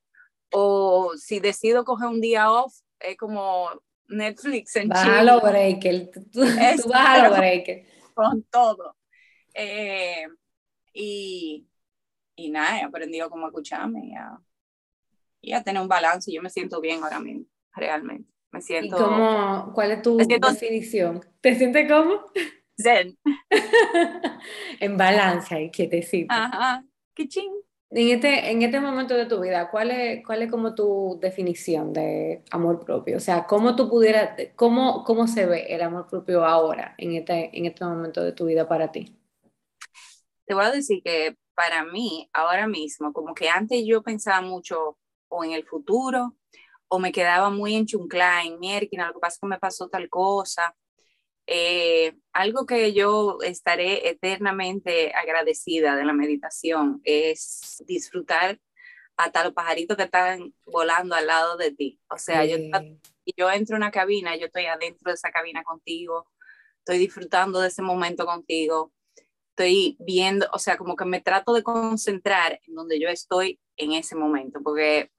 o 0.52 1.14
si 1.18 1.40
decido 1.40 1.84
coger 1.84 2.08
un 2.08 2.22
día 2.22 2.52
off, 2.52 2.74
es 3.00 3.18
como 3.18 3.70
Netflix 4.08 4.76
en 4.76 4.90
Chile. 4.92 5.12
a 5.12 5.24
lo 5.24 5.42
breaker, 5.42 6.12
tú, 6.32 6.42
vas 6.42 7.20
a 7.20 7.30
lo 7.30 7.36
breaker. 7.36 7.86
Con 8.14 8.44
todo. 8.44 8.98
Eh, 9.54 10.28
y, 10.94 11.68
y 12.36 12.52
nada, 12.52 12.80
he 12.80 12.84
aprendido 12.84 13.30
cómo 13.30 13.48
escucharme 13.48 14.08
y 14.08 14.16
a, 14.16 14.40
y 15.42 15.54
a 15.54 15.64
tener 15.64 15.82
un 15.82 15.88
balance. 15.88 16.32
Yo 16.32 16.42
me 16.42 16.50
siento 16.50 16.80
bien 16.80 17.04
ahora 17.04 17.20
mismo, 17.20 17.46
realmente. 17.74 18.30
Me 18.52 18.62
siento. 18.62 18.98
¿Y 18.98 19.00
cómo, 19.00 19.72
cuál 19.74 19.92
es 19.92 20.02
tu 20.02 20.18
definición? 20.18 21.22
¿Te 21.40 21.56
sientes 21.56 21.90
cómo? 21.90 22.26
Zen. 22.82 23.17
en 24.80 24.98
balance 24.98 25.62
y 25.62 25.72
quietecito. 25.72 26.34
Ajá, 26.34 26.84
qué 27.15 27.28
ching. 27.28 27.52
En 27.94 28.08
este, 28.08 28.52
en 28.52 28.62
este 28.62 28.80
momento 28.80 29.15
de 29.15 29.26
tu 29.26 29.41
vida, 29.41 29.70
¿cuál 29.70 29.91
es, 29.91 30.26
cuál 30.26 30.41
es 30.44 30.50
como 30.50 30.74
tu 30.74 31.20
definición 31.22 31.91
de 31.91 32.41
amor 32.50 32.86
propio? 32.86 33.17
O 33.17 33.20
sea, 33.20 33.46
¿cómo 33.46 33.76
tú 33.76 33.89
pudieras, 33.89 34.30
cómo, 34.56 35.04
cómo 35.04 35.28
se 35.28 35.46
ve 35.46 35.65
el 35.67 35.82
amor 35.82 36.08
propio 36.08 36.46
ahora, 36.46 36.96
en 36.98 37.15
este, 37.15 37.50
en 37.58 37.65
este 37.65 37.84
momento 37.84 38.24
de 38.24 38.32
tu 38.32 38.46
vida 38.46 38.65
para 38.65 38.94
ti? 38.94 39.17
Te 40.46 40.54
voy 40.54 40.63
a 40.63 40.72
decir 40.72 41.02
que 41.04 41.36
para 41.54 41.84
mí, 41.84 42.30
ahora 42.32 42.65
mismo, 42.65 43.12
como 43.12 43.34
que 43.34 43.50
antes 43.50 43.84
yo 43.86 44.02
pensaba 44.02 44.41
mucho 44.41 44.98
o 45.28 45.44
en 45.44 45.52
el 45.52 45.65
futuro, 45.65 46.38
o 46.88 47.00
me 47.00 47.12
quedaba 47.12 47.50
muy 47.50 47.76
en 47.76 47.86
chuncla, 47.86 48.44
en 48.44 48.54
lo 48.54 49.13
que 49.13 49.20
pasa 49.20 49.38
que 49.41 49.48
me 49.48 49.60
pasó 49.60 49.89
tal 49.89 50.10
cosa, 50.10 50.76
eh, 51.54 52.16
algo 52.32 52.66
que 52.66 52.94
yo 52.94 53.40
estaré 53.44 54.08
eternamente 54.08 55.14
agradecida 55.14 55.98
de 55.98 56.06
la 56.06 56.14
meditación 56.14 57.02
es 57.04 57.84
disfrutar 57.86 58.58
hasta 59.18 59.44
los 59.44 59.52
pajaritos 59.52 59.98
que 59.98 60.04
están 60.04 60.54
volando 60.64 61.14
al 61.14 61.28
lado 61.28 61.58
de 61.58 61.72
ti. 61.76 62.00
O 62.10 62.18
sea, 62.18 62.46
yo, 62.46 62.56
yo 63.36 63.52
entro 63.52 63.76
en 63.76 63.82
una 63.82 63.92
cabina, 63.92 64.38
yo 64.38 64.46
estoy 64.46 64.68
adentro 64.68 65.12
de 65.12 65.16
esa 65.16 65.30
cabina 65.30 65.62
contigo, 65.64 66.32
estoy 66.78 67.00
disfrutando 67.00 67.60
de 67.60 67.68
ese 67.68 67.82
momento 67.82 68.26
contigo, 68.26 68.94
estoy 69.50 69.98
viendo, 70.00 70.48
o 70.54 70.58
sea, 70.58 70.78
como 70.78 70.96
que 70.96 71.04
me 71.04 71.20
trato 71.20 71.54
de 71.54 71.64
concentrar 71.64 72.62
en 72.66 72.76
donde 72.76 72.98
yo 72.98 73.10
estoy 73.10 73.60
en 73.76 73.92
ese 73.92 74.16
momento, 74.16 74.62
porque 74.64 75.12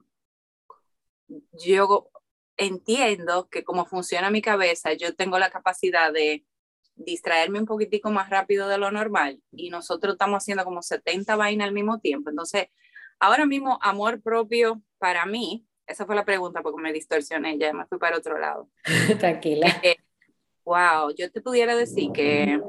yo 1.51 2.09
entiendo 2.57 3.47
que 3.49 3.63
como 3.63 3.85
funciona 3.85 4.29
mi 4.29 4.41
cabeza, 4.41 4.93
yo 4.93 5.15
tengo 5.15 5.39
la 5.39 5.49
capacidad 5.49 6.11
de 6.11 6.45
distraerme 6.95 7.59
un 7.59 7.65
poquitico 7.65 8.11
más 8.11 8.29
rápido 8.29 8.67
de 8.67 8.77
lo 8.77 8.91
normal 8.91 9.41
y 9.51 9.69
nosotros 9.69 10.13
estamos 10.13 10.43
haciendo 10.43 10.63
como 10.63 10.81
70 10.81 11.35
vainas 11.35 11.67
al 11.67 11.73
mismo 11.73 11.99
tiempo. 11.99 12.29
Entonces, 12.29 12.67
ahora 13.19 13.45
mismo, 13.45 13.79
amor 13.81 14.21
propio 14.21 14.81
para 14.99 15.25
mí, 15.25 15.65
esa 15.87 16.05
fue 16.05 16.15
la 16.15 16.25
pregunta 16.25 16.61
porque 16.61 16.81
me 16.81 16.93
distorsioné, 16.93 17.57
ya 17.57 17.73
me 17.73 17.85
fui 17.85 17.97
para 17.97 18.17
otro 18.17 18.37
lado. 18.37 18.69
Tranquila. 19.19 19.81
wow, 20.63 21.13
yo 21.17 21.31
te 21.31 21.41
pudiera 21.41 21.75
decir 21.75 22.11
que, 22.13 22.61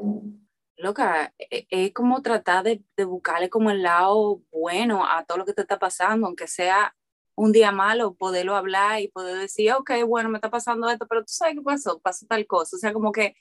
loca, 0.77 1.33
e, 1.38 1.66
e, 1.70 1.87
es 1.87 1.92
como 1.92 2.23
tratar 2.23 2.64
de, 2.64 2.83
de 2.97 3.05
buscarle 3.05 3.51
como 3.51 3.70
el 3.70 3.83
lado 3.83 4.42
bueno 4.51 5.07
a 5.07 5.25
todo 5.25 5.38
lo 5.38 5.44
que 5.44 5.53
te 5.53 5.62
está 5.62 5.79
pasando, 5.79 6.27
aunque 6.27 6.49
sea 6.49 6.94
un 7.37 7.53
día 7.53 7.73
malo, 7.73 8.14
poderlo 8.14 8.57
hablar 8.57 9.01
y 9.01 9.09
poder 9.09 9.38
decir, 9.38 9.73
ok, 9.73 9.90
bueno, 10.07 10.29
me 10.29 10.38
está 10.38 10.51
pasando 10.51 10.88
esto, 10.88 11.07
pero 11.09 11.23
tú 11.23 11.33
sabes 11.33 11.55
qué 11.57 11.62
pasó, 11.62 12.01
pasó 12.01 12.27
tal 12.27 12.47
cosa. 12.47 12.77
O 12.77 12.79
sea, 12.79 12.92
como 12.92 13.12
que, 13.12 13.37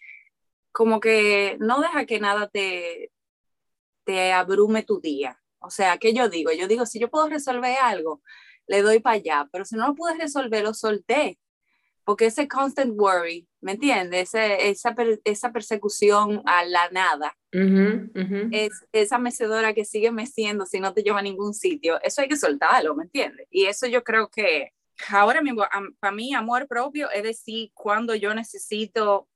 como 0.71 0.99
que 0.99 1.57
no 1.59 1.81
deja 1.81 2.05
que 2.05 2.19
nada 2.19 2.49
te, 2.49 3.11
te 4.05 4.33
abrume 4.33 4.83
tu 4.83 4.99
día. 5.01 5.39
O 5.59 5.69
sea, 5.69 5.97
¿qué 5.97 6.13
yo 6.13 6.29
digo? 6.29 6.51
Yo 6.51 6.67
digo, 6.67 6.85
si 6.85 6.99
yo 6.99 7.09
puedo 7.09 7.29
resolver 7.29 7.77
algo, 7.81 8.21
le 8.67 8.81
doy 8.81 8.99
para 8.99 9.15
allá, 9.17 9.49
pero 9.51 9.65
si 9.65 9.75
no 9.75 9.87
lo 9.87 9.95
puedes 9.95 10.17
resolver, 10.17 10.63
lo 10.63 10.73
solté 10.73 11.39
porque 12.03 12.25
ese 12.25 12.47
constant 12.47 12.93
worry, 12.99 13.47
¿me 13.61 13.73
entiendes? 13.73 14.33
esa, 14.33 14.95
esa 15.23 15.51
persecución 15.51 16.41
a 16.45 16.65
la 16.65 16.89
nada, 16.91 17.37
Es, 18.51 18.85
esa 18.91 19.19
mecedora 19.19 19.73
que 19.73 19.85
sigue 19.85 20.11
meciendo 20.11 20.65
si 20.65 20.79
no 20.79 20.93
te 20.93 21.03
lleva 21.03 21.19
a 21.19 21.23
ningún 21.23 21.53
sitio, 21.53 22.01
eso 22.01 22.21
hay 22.21 22.27
que 22.27 22.35
soltarlo, 22.35 22.95
¿me 22.95 23.03
entiendes? 23.03 23.47
Y 23.49 23.65
eso 23.65 23.87
yo 23.87 24.03
creo 24.03 24.29
que 24.29 24.73
ahora 25.09 25.41
mismo, 25.41 25.63
para 25.99 26.13
mí, 26.13 26.33
amor 26.33 26.67
propio 26.67 27.09
es 27.11 27.23
decir, 27.23 27.71
cuando 27.73 28.15
yo 28.15 28.33
necesito, 28.33 29.27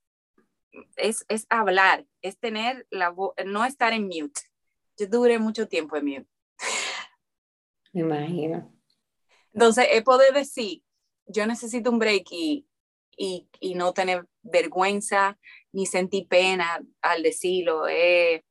es, 0.96 1.26
es 1.30 1.46
hablar, 1.50 2.06
es 2.22 2.38
tener 2.38 2.86
la 2.90 3.10
voz, 3.10 3.34
no 3.46 3.66
estar 3.66 3.94
en 3.94 4.06
mute. 4.08 4.42
Yo 4.98 5.08
duré 5.08 5.40
mucho 5.40 5.68
tiempo 5.68 5.96
en 5.96 6.06
mute. 6.06 6.28
Me 7.94 8.02
imagino. 8.02 8.74
Entonces, 9.54 9.88
he 9.92 10.02
podido 10.02 10.34
decir, 10.34 10.84
yo 11.28 11.46
necesito 11.46 11.90
un 11.92 12.00
break 12.00 12.28
y, 12.32 12.68
y, 13.18 13.76
no 13.76 13.94
tener 13.94 14.28
vergüenza 14.42 15.38
ni 15.72 15.86
sentir 15.86 16.28
pena 16.28 16.82
al 17.02 17.24
decirlo. 17.24 17.88
He, 17.88 18.44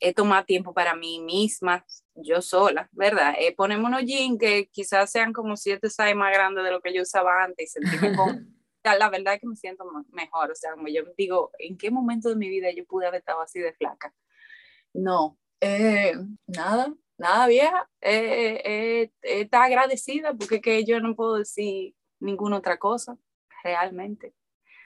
he 0.00 0.14
tomado 0.14 0.44
tiempo 0.44 0.72
para 0.72 0.94
mí 0.94 1.20
misma, 1.20 1.84
yo 2.14 2.42
sola, 2.42 2.88
¿verdad? 2.92 3.34
Eh, 3.38 3.54
ponemos 3.54 3.88
unos 3.88 4.04
jeans 4.04 4.38
que 4.38 4.68
quizás 4.70 5.10
sean 5.10 5.32
como 5.32 5.56
siete 5.56 5.88
size 5.88 6.14
más 6.14 6.32
grandes 6.32 6.64
de 6.64 6.70
lo 6.70 6.80
que 6.80 6.94
yo 6.94 7.02
usaba 7.02 7.44
antes 7.44 7.64
y 7.64 7.80
sentirme 7.80 8.16
con... 8.16 8.56
la 8.84 9.10
verdad 9.10 9.34
es 9.34 9.40
que 9.40 9.46
me 9.46 9.56
siento 9.56 9.84
mejor, 10.12 10.50
o 10.50 10.54
sea, 10.54 10.72
como 10.72 10.88
yo 10.88 11.02
digo, 11.16 11.50
¿en 11.58 11.76
qué 11.76 11.90
momento 11.90 12.28
de 12.28 12.36
mi 12.36 12.48
vida 12.48 12.70
yo 12.70 12.84
pude 12.86 13.06
haber 13.06 13.20
estado 13.20 13.42
así 13.42 13.60
de 13.60 13.74
flaca? 13.74 14.14
No, 14.92 15.38
eh, 15.60 16.14
nada, 16.46 16.94
nada 17.20 17.46
vieja, 17.46 17.88
eh, 18.00 18.62
eh, 18.64 19.10
está 19.22 19.64
agradecida 19.64 20.34
porque 20.34 20.60
que 20.60 20.84
yo 20.84 21.00
no 21.00 21.14
puedo 21.14 21.36
decir 21.36 21.94
ninguna 22.18 22.56
otra 22.56 22.78
cosa, 22.78 23.16
realmente. 23.62 24.34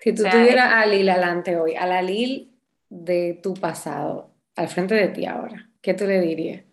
Si 0.00 0.12
tú 0.12 0.24
tuvieras 0.24 0.72
a 0.72 0.84
Lil 0.84 1.08
adelante 1.08 1.56
hoy, 1.56 1.76
a 1.76 1.86
la 1.86 2.02
Lil 2.02 2.52
de 2.90 3.38
tu 3.42 3.54
pasado, 3.54 4.34
al 4.56 4.68
frente 4.68 4.94
de 4.94 5.08
ti 5.08 5.26
ahora, 5.26 5.70
¿qué 5.80 5.94
tú 5.94 6.06
le 6.06 6.20
dirías? 6.20 6.64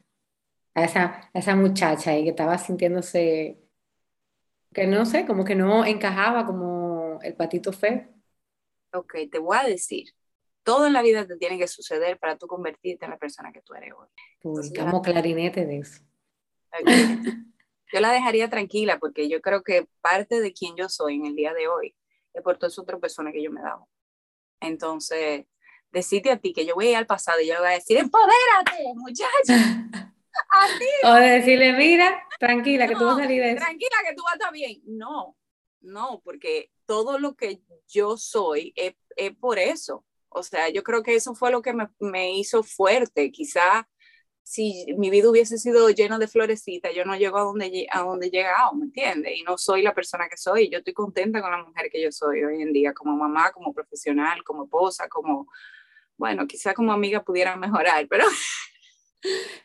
A 0.74 0.84
esa, 0.84 1.30
esa 1.34 1.56
muchacha 1.56 2.12
ahí 2.12 2.24
que 2.24 2.32
estaba 2.32 2.58
sintiéndose, 2.58 3.62
que 4.74 4.88
no 4.88 5.06
sé, 5.06 5.28
como 5.28 5.45
que 5.45 5.56
no 5.56 5.86
encajaba 5.86 6.45
como 6.45 7.19
el 7.21 7.36
patito 7.36 7.71
feo. 7.71 8.08
Ok, 8.93 9.15
te 9.32 9.38
voy 9.38 9.58
a 9.58 9.67
decir 9.67 10.08
todo 10.63 10.88
en 10.88 10.93
la 10.93 11.02
vida 11.02 11.28
te 11.28 11.38
tiene 11.38 11.58
que 11.58 11.67
suceder 11.67 12.19
para 12.19 12.38
tú 12.38 12.47
convertirte 12.47 13.06
en 13.06 13.12
la 13.12 13.17
persona 13.17 13.52
que 13.52 13.62
tú 13.62 13.74
eres 13.74 13.93
hoy. 13.93 14.08
Clarinete 15.02 15.65
de 15.65 15.78
eso. 15.80 16.04
Yo 17.93 18.00
la 18.00 18.12
dejaría 18.12 18.50
tranquila 18.50 19.00
porque 19.00 19.28
yo 19.28 19.41
creo 19.41 19.63
que 19.63 19.88
parte 20.02 20.39
de 20.39 20.54
quien 20.54 20.76
yo 20.78 20.88
soy 20.88 21.15
en 21.15 21.26
el 21.26 21.36
día 21.36 21.54
de 21.54 21.67
hoy 21.67 21.95
es 22.34 22.41
por 22.41 22.58
todas 22.58 22.80
otras 22.80 23.00
personas 23.00 23.34
que 23.34 23.43
yo 23.43 23.52
me 23.52 23.60
he 23.60 23.63
dado. 23.63 23.89
Entonces, 24.62 25.45
decirte 25.91 26.32
a 26.32 26.38
ti 26.38 26.54
que 26.54 26.65
yo 26.65 26.76
voy 26.76 26.88
a 26.88 26.91
ir 26.91 26.97
al 26.97 27.08
pasado 27.08 27.41
y 27.41 27.47
yo 27.47 27.56
le 27.56 27.60
voy 27.60 27.69
a 27.69 27.74
decir, 27.74 27.97
empodérate, 27.97 28.93
muchacha. 28.95 29.88
O 31.04 31.13
decirle, 31.13 31.74
mira, 31.74 32.24
tranquila, 32.39 32.88
que 32.88 32.95
tú 32.95 33.06
vas 33.06 33.17
a 33.17 33.21
salir 33.21 33.41
de 33.41 33.52
eso. 33.52 33.58
Tranquila, 33.58 33.97
que 34.08 34.15
tú 34.15 34.24
vas 34.24 34.34
a 34.34 34.36
estar 34.36 34.54
bien. 34.54 34.82
No, 34.86 35.38
no, 35.82 36.21
porque 36.24 36.71
todo 36.86 37.19
lo 37.19 37.36
que 37.36 37.62
yo 37.88 38.15
soy 38.17 38.71
es, 38.76 38.95
es 39.17 39.36
por 39.36 39.60
eso. 39.60 40.06
O 40.31 40.43
sea, 40.43 40.69
yo 40.69 40.83
creo 40.83 41.03
que 41.03 41.15
eso 41.15 41.35
fue 41.35 41.51
lo 41.51 41.61
que 41.61 41.73
me, 41.73 41.87
me 41.99 42.33
hizo 42.37 42.63
fuerte. 42.63 43.31
Quizá 43.31 43.87
si 44.43 44.85
mi 44.97 45.09
vida 45.09 45.29
hubiese 45.29 45.57
sido 45.57 45.89
llena 45.89 46.19
de 46.19 46.27
florecitas, 46.27 46.93
yo 46.93 47.05
no 47.05 47.15
llego 47.15 47.37
a 47.37 47.43
donde, 47.43 47.87
a 47.89 48.01
donde 48.01 48.27
he 48.27 48.31
llegado, 48.31 48.73
¿me 48.73 48.85
entiendes? 48.85 49.33
Y 49.37 49.43
no 49.43 49.57
soy 49.57 49.81
la 49.81 49.93
persona 49.93 50.27
que 50.29 50.37
soy. 50.37 50.69
Yo 50.69 50.79
estoy 50.79 50.93
contenta 50.93 51.41
con 51.41 51.51
la 51.51 51.63
mujer 51.63 51.89
que 51.91 52.01
yo 52.01 52.11
soy 52.11 52.43
hoy 52.43 52.61
en 52.61 52.73
día, 52.73 52.93
como 52.93 53.15
mamá, 53.15 53.51
como 53.51 53.73
profesional, 53.73 54.43
como 54.43 54.65
esposa, 54.65 55.07
como, 55.07 55.47
bueno, 56.17 56.47
quizá 56.47 56.73
como 56.73 56.91
amiga 56.91 57.23
pudiera 57.23 57.55
mejorar, 57.55 58.07
pero... 58.09 58.25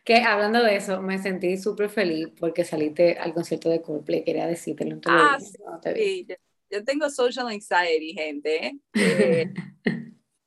Que 0.05 0.17
hablando 0.17 0.63
de 0.63 0.77
eso, 0.77 1.01
me 1.01 1.19
sentí 1.19 1.57
súper 1.57 1.89
feliz 1.89 2.29
porque 2.39 2.63
saliste 2.63 3.17
al 3.19 3.33
concierto 3.33 3.71
de 3.71 3.81
Coldplay, 3.81 4.23
quería 4.23 4.47
decirte. 4.47 4.87
ah, 5.07 5.39
sí, 5.41 6.27
yo, 6.69 6.85
tengo 6.85 7.09
social 7.09 7.49
anxiety, 7.49 8.13
gente. 8.13 8.79
¿eh? 8.93 9.55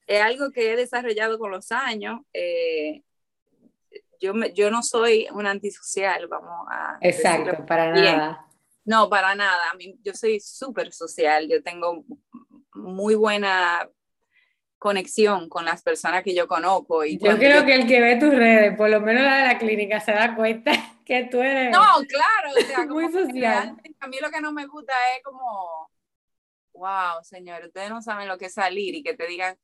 Es 0.10 0.22
algo 0.24 0.52
que 0.52 0.74
he 0.74 0.76
desarrollado 0.76 1.38
con 1.38 1.52
los 1.52 1.72
años. 1.72 2.22
Eh, 2.34 3.04
yo, 4.20 4.34
yo 4.56 4.72
no 4.72 4.82
soy 4.82 5.28
un 5.32 5.46
antisocial, 5.46 6.28
vamos 6.28 6.68
a... 6.68 6.98
Exacto, 7.00 7.64
para 7.68 7.92
nada. 7.92 8.48
No, 8.86 9.08
para 9.08 9.36
nada. 9.36 9.72
yo 10.04 10.14
soy 10.16 10.40
súper 10.40 10.92
social, 10.94 11.48
yo 11.48 11.62
tengo 11.62 12.04
muy 12.74 13.14
buena 13.14 13.88
conexión 14.80 15.48
con 15.48 15.64
las 15.64 15.84
personas 15.84 16.24
que 16.24 16.34
yo 16.34 16.48
conozco. 16.48 17.06
Y 17.06 17.20
yo 17.20 17.38
creo 17.38 17.64
que 17.64 17.76
el 17.76 17.86
que 17.86 18.02
ve 18.02 18.16
tus 18.16 18.34
redes, 18.34 18.76
por 18.76 18.90
lo 18.90 19.02
menos 19.02 19.22
la 19.22 19.38
de 19.38 19.44
la 19.46 19.60
clínica, 19.60 20.00
se 20.00 20.14
da 20.14 20.36
cuenta 20.36 20.72
que 21.06 21.26
tú 21.26 21.40
eres... 21.40 21.70
No, 21.70 21.86
claro, 22.08 22.50
o 22.60 22.66
sea, 22.66 22.88
muy 22.88 23.12
social. 23.12 23.78
A 24.00 24.08
mí 24.08 24.18
lo 24.20 24.32
que 24.32 24.42
no 24.42 24.52
me 24.52 24.66
gusta 24.66 24.94
es 25.16 25.24
como, 25.24 25.92
wow, 26.74 27.22
señor, 27.22 27.64
ustedes 27.66 27.92
no 27.92 28.02
saben 28.02 28.28
lo 28.28 28.40
que 28.40 28.48
es 28.48 28.54
salir 28.56 28.96
y 28.96 29.04
que 29.04 29.14
te 29.14 29.28
digan, 29.28 29.56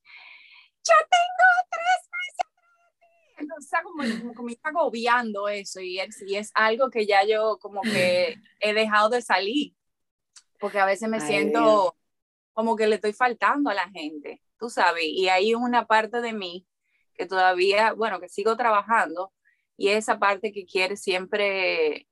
yo 0.87 0.95
tengo 1.09 1.47
tres 1.69 2.05
entonces, 3.37 3.79
como, 3.83 4.33
como, 4.33 4.43
me 4.47 4.53
está 4.53 4.69
agobiando 4.69 5.47
eso 5.47 5.81
y 5.81 5.99
es, 5.99 6.21
y 6.21 6.35
es 6.35 6.51
algo 6.53 6.89
que 6.89 7.05
ya 7.05 7.25
yo 7.25 7.57
como 7.59 7.81
que 7.81 8.35
he 8.59 8.73
dejado 8.73 9.09
de 9.09 9.21
salir, 9.21 9.75
porque 10.59 10.79
a 10.79 10.85
veces 10.85 11.09
me 11.09 11.19
siento 11.19 11.95
como 12.53 12.75
que 12.75 12.87
le 12.87 12.95
estoy 12.95 13.13
faltando 13.13 13.69
a 13.69 13.73
la 13.73 13.89
gente, 13.89 14.41
tú 14.57 14.69
sabes, 14.69 15.03
y 15.05 15.27
hay 15.27 15.53
una 15.53 15.85
parte 15.85 16.21
de 16.21 16.33
mí 16.33 16.65
que 17.13 17.25
todavía, 17.25 17.93
bueno, 17.93 18.19
que 18.19 18.29
sigo 18.29 18.55
trabajando 18.55 19.33
y 19.77 19.89
esa 19.89 20.17
parte 20.17 20.53
que 20.53 20.65
quiere 20.65 20.95
siempre, 20.95 22.07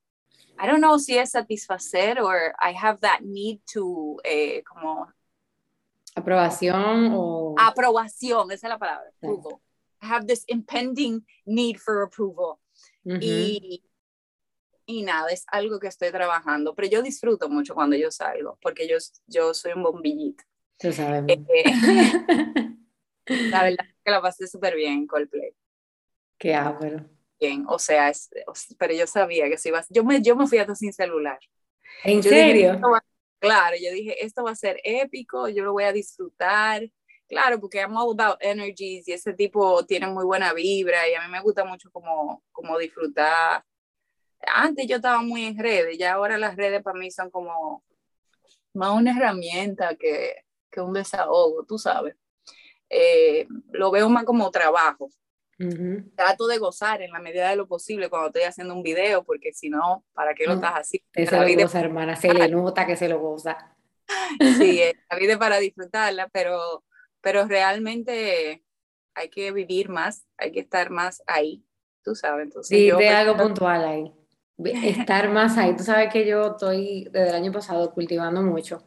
I 0.61 0.67
don't 0.67 0.79
know 0.79 0.99
si 0.99 1.17
es 1.17 1.31
satisfacer 1.31 2.19
o 2.19 2.29
I 2.31 2.75
have 2.79 2.99
that 2.99 3.21
need 3.21 3.59
to, 3.73 4.17
eh, 4.23 4.61
como... 4.63 5.11
Aprobación 6.15 7.11
o... 7.13 7.55
Aprobación, 7.57 8.51
esa 8.51 8.67
es 8.67 8.69
la 8.69 8.79
palabra. 8.79 9.11
have 10.01 10.27
this 10.27 10.43
impending 10.47 11.25
need 11.45 11.77
for 11.77 12.03
approval. 12.03 12.59
y, 13.05 13.83
y 14.85 15.03
nada, 15.03 15.31
es 15.31 15.45
algo 15.51 15.79
que 15.79 15.87
estoy 15.87 16.11
trabajando, 16.11 16.75
pero 16.75 16.87
yo 16.87 17.01
disfruto 17.01 17.49
mucho 17.49 17.73
cuando 17.73 17.95
yo 17.95 18.11
salgo, 18.11 18.57
porque 18.61 18.87
yo, 18.87 18.97
yo 19.27 19.53
soy 19.53 19.73
un 19.73 19.83
bombillito. 19.83 20.43
Tú 20.77 20.91
sabes. 20.91 21.23
Eh, 21.27 21.39
la 23.25 23.63
verdad 23.63 23.85
es 23.87 23.95
que 24.03 24.11
la 24.11 24.21
pasé 24.21 24.47
súper 24.47 24.75
bien 24.75 24.93
en 24.93 25.07
Coldplay. 25.07 25.55
Qué 26.37 26.53
ápero. 26.53 27.05
Bien, 27.39 27.65
o 27.67 27.79
sea, 27.79 28.09
es, 28.09 28.29
pero 28.77 28.93
yo 28.93 29.07
sabía 29.07 29.49
que 29.49 29.57
si 29.57 29.69
iba 29.69 29.83
yo 29.89 30.03
me, 30.03 30.21
yo 30.21 30.35
me 30.35 30.47
fui 30.47 30.57
hasta 30.57 30.75
sin 30.75 30.93
celular. 30.93 31.39
¿En 32.03 32.21
serio? 32.21 32.79
Claro, 33.43 33.75
yo 33.75 33.91
dije, 33.91 34.23
esto 34.25 34.43
va 34.43 34.51
a 34.51 34.55
ser 34.55 34.79
épico, 34.83 35.49
yo 35.49 35.63
lo 35.63 35.73
voy 35.73 35.83
a 35.83 35.91
disfrutar 35.91 36.89
Claro, 37.27 37.59
porque 37.59 37.79
I'm 37.79 37.97
all 37.97 38.11
about 38.11 38.37
energies 38.41 39.07
y 39.07 39.13
ese 39.13 39.33
tipo 39.33 39.83
tiene 39.85 40.05
muy 40.07 40.23
buena 40.23 40.53
vibra 40.53 41.09
y 41.09 41.15
a 41.15 41.21
mí 41.21 41.31
me 41.31 41.41
gusta 41.41 41.65
mucho 41.65 41.89
como, 41.91 42.43
como 42.51 42.77
disfrutar. 42.77 43.65
Antes 44.41 44.87
yo 44.87 44.97
estaba 44.97 45.21
muy 45.23 45.45
en 45.45 45.57
redes, 45.57 45.97
ya 45.97 46.13
ahora 46.13 46.37
las 46.37 46.55
redes 46.55 46.83
para 46.83 46.99
mí 46.99 47.09
son 47.09 47.31
como 47.31 47.83
más 48.73 48.91
una 48.91 49.17
herramienta 49.17 49.95
que, 49.95 50.45
que 50.69 50.81
un 50.81 50.93
desahogo, 50.93 51.65
tú 51.65 51.79
sabes. 51.79 52.15
Eh, 52.89 53.47
lo 53.71 53.89
veo 53.89 54.09
más 54.09 54.25
como 54.25 54.51
trabajo. 54.51 55.09
Trato 56.15 56.47
de 56.47 56.57
gozar 56.57 57.01
en 57.01 57.11
la 57.11 57.19
medida 57.19 57.49
de 57.49 57.55
lo 57.55 57.67
posible 57.67 58.09
cuando 58.09 58.27
estoy 58.27 58.43
haciendo 58.43 58.73
un 58.73 58.83
video, 58.83 59.23
porque 59.23 59.53
si 59.53 59.69
no, 59.69 60.03
¿para 60.13 60.33
qué 60.33 60.45
lo 60.45 60.53
estás 60.53 60.73
así? 60.75 61.03
Se 61.13 61.25
lo 61.25 61.63
goza, 61.63 61.79
hermana, 61.79 62.15
se 62.15 62.33
le 62.33 62.49
nota 62.49 62.85
que 62.85 62.95
se 62.95 63.07
lo 63.07 63.19
goza. 63.19 63.75
Sí, 64.57 64.81
la 65.09 65.17
vida 65.17 65.33
es 65.33 65.37
para 65.37 65.59
disfrutarla, 65.59 66.27
pero 66.27 66.83
pero 67.23 67.47
realmente 67.47 68.63
hay 69.15 69.29
que 69.29 69.51
vivir 69.51 69.89
más, 69.89 70.25
hay 70.37 70.51
que 70.51 70.59
estar 70.59 70.89
más 70.89 71.23
ahí, 71.25 71.65
tú 72.03 72.13
sabes. 72.15 72.43
Entonces, 72.43 72.77
sí, 72.77 72.91
de 72.91 73.09
algo 73.09 73.37
puntual 73.37 73.85
ahí, 73.85 74.13
estar 74.73 75.29
más 75.31 75.57
ahí. 75.57 75.75
Tú 75.75 75.83
sabes 75.83 76.11
que 76.11 76.27
yo 76.27 76.47
estoy 76.47 77.05
desde 77.11 77.29
el 77.29 77.35
año 77.35 77.51
pasado 77.51 77.93
cultivando 77.93 78.41
mucho 78.41 78.85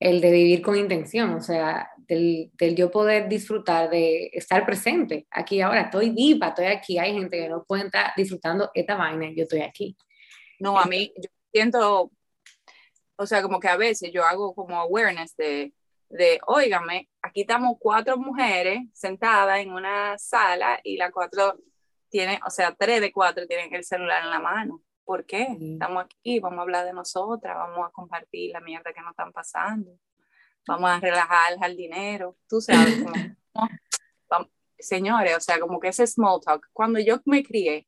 el 0.00 0.20
de 0.20 0.32
vivir 0.32 0.62
con 0.62 0.76
intención, 0.76 1.34
o 1.34 1.40
sea, 1.40 1.90
del, 2.10 2.50
del, 2.54 2.74
yo 2.74 2.90
poder 2.90 3.28
disfrutar 3.28 3.88
de 3.88 4.30
estar 4.32 4.66
presente 4.66 5.28
aquí 5.30 5.60
ahora, 5.60 5.82
estoy 5.82 6.10
viva, 6.10 6.48
estoy 6.48 6.66
aquí, 6.66 6.98
hay 6.98 7.12
gente 7.12 7.38
que 7.38 7.48
no 7.48 7.62
puede 7.62 7.86
estar 7.86 8.12
disfrutando 8.16 8.68
esta 8.74 8.96
vaina, 8.96 9.30
yo 9.34 9.44
estoy 9.44 9.60
aquí. 9.60 9.96
No, 10.58 10.76
a 10.76 10.86
mí, 10.86 11.12
yo 11.16 11.30
siento, 11.52 12.10
o 13.16 13.26
sea, 13.26 13.42
como 13.42 13.60
que 13.60 13.68
a 13.68 13.76
veces 13.76 14.10
yo 14.12 14.24
hago 14.24 14.52
como 14.56 14.80
awareness 14.80 15.36
de, 15.36 15.72
de, 16.08 16.40
óigame, 16.48 17.08
aquí 17.22 17.42
estamos 17.42 17.76
cuatro 17.78 18.16
mujeres 18.16 18.80
sentadas 18.92 19.60
en 19.60 19.70
una 19.70 20.18
sala 20.18 20.80
y 20.82 20.96
las 20.96 21.12
cuatro 21.12 21.60
tienen, 22.08 22.40
o 22.44 22.50
sea, 22.50 22.74
tres 22.76 23.00
de 23.00 23.12
cuatro 23.12 23.46
tienen 23.46 23.72
el 23.72 23.84
celular 23.84 24.24
en 24.24 24.30
la 24.30 24.40
mano. 24.40 24.82
¿Por 25.04 25.24
qué? 25.26 25.46
Estamos 25.60 26.04
aquí, 26.04 26.40
vamos 26.40 26.58
a 26.58 26.62
hablar 26.62 26.86
de 26.86 26.92
nosotras, 26.92 27.56
vamos 27.56 27.86
a 27.86 27.90
compartir 27.90 28.50
la 28.52 28.60
mierda 28.60 28.92
que 28.92 29.00
nos 29.00 29.10
están 29.10 29.32
pasando, 29.32 29.92
vamos 30.66 30.90
a 30.90 31.00
relajar 31.00 31.54
al 31.60 31.76
dinero, 31.76 32.36
tú 32.48 32.60
sabes, 32.60 33.02
señores, 34.78 35.36
o 35.36 35.40
sea, 35.40 35.60
como 35.60 35.78
que 35.78 35.88
ese 35.88 36.06
small 36.06 36.40
talk. 36.44 36.66
Cuando 36.72 36.98
yo 36.98 37.20
me 37.26 37.42
crié, 37.42 37.86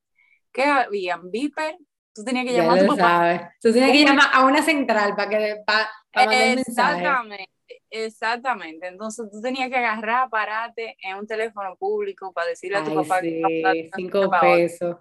¿qué 0.52 0.64
habían? 0.64 1.30
Viper, 1.30 1.76
tú 2.14 2.24
tenías 2.24 2.44
que 2.44 2.52
llamar 2.52 2.78
a 2.78 2.80
tu 2.80 2.96
papá. 2.96 3.54
Tú 3.60 3.72
tenías 3.72 3.92
que 3.92 4.04
llamar 4.04 4.28
a 4.32 4.44
una 4.44 4.62
central 4.62 5.16
para 5.16 5.28
que 5.28 5.56
para, 5.66 5.90
Exactamente. 6.52 7.48
Exactamente, 7.88 8.86
entonces 8.86 9.30
tú 9.30 9.40
tenías 9.40 9.68
que 9.68 9.76
agarrar, 9.76 10.28
pararte 10.30 10.96
en 11.02 11.16
un 11.16 11.26
teléfono 11.26 11.76
público 11.76 12.32
para 12.32 12.48
decirle 12.48 12.78
a 12.78 12.84
tu 12.84 12.94
papá 12.94 13.20
que 13.20 13.90
cinco 13.94 14.30
pesos. 14.40 14.96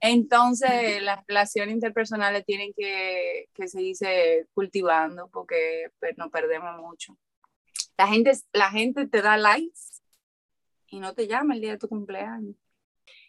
Entonces 0.00 1.02
las 1.02 1.26
relaciones 1.26 1.74
interpersonales 1.74 2.44
tienen 2.44 2.72
que, 2.76 3.48
que 3.54 3.68
seguirse 3.68 4.46
cultivando 4.54 5.28
porque 5.28 5.90
pues, 5.98 6.16
nos 6.18 6.30
perdemos 6.30 6.80
mucho. 6.80 7.16
La 7.96 8.06
gente, 8.06 8.32
la 8.52 8.70
gente 8.70 9.06
te 9.06 9.22
da 9.22 9.36
likes 9.36 9.80
y 10.88 11.00
no 11.00 11.14
te 11.14 11.26
llama 11.26 11.54
el 11.54 11.60
día 11.60 11.72
de 11.72 11.78
tu 11.78 11.88
cumpleaños. 11.88 12.54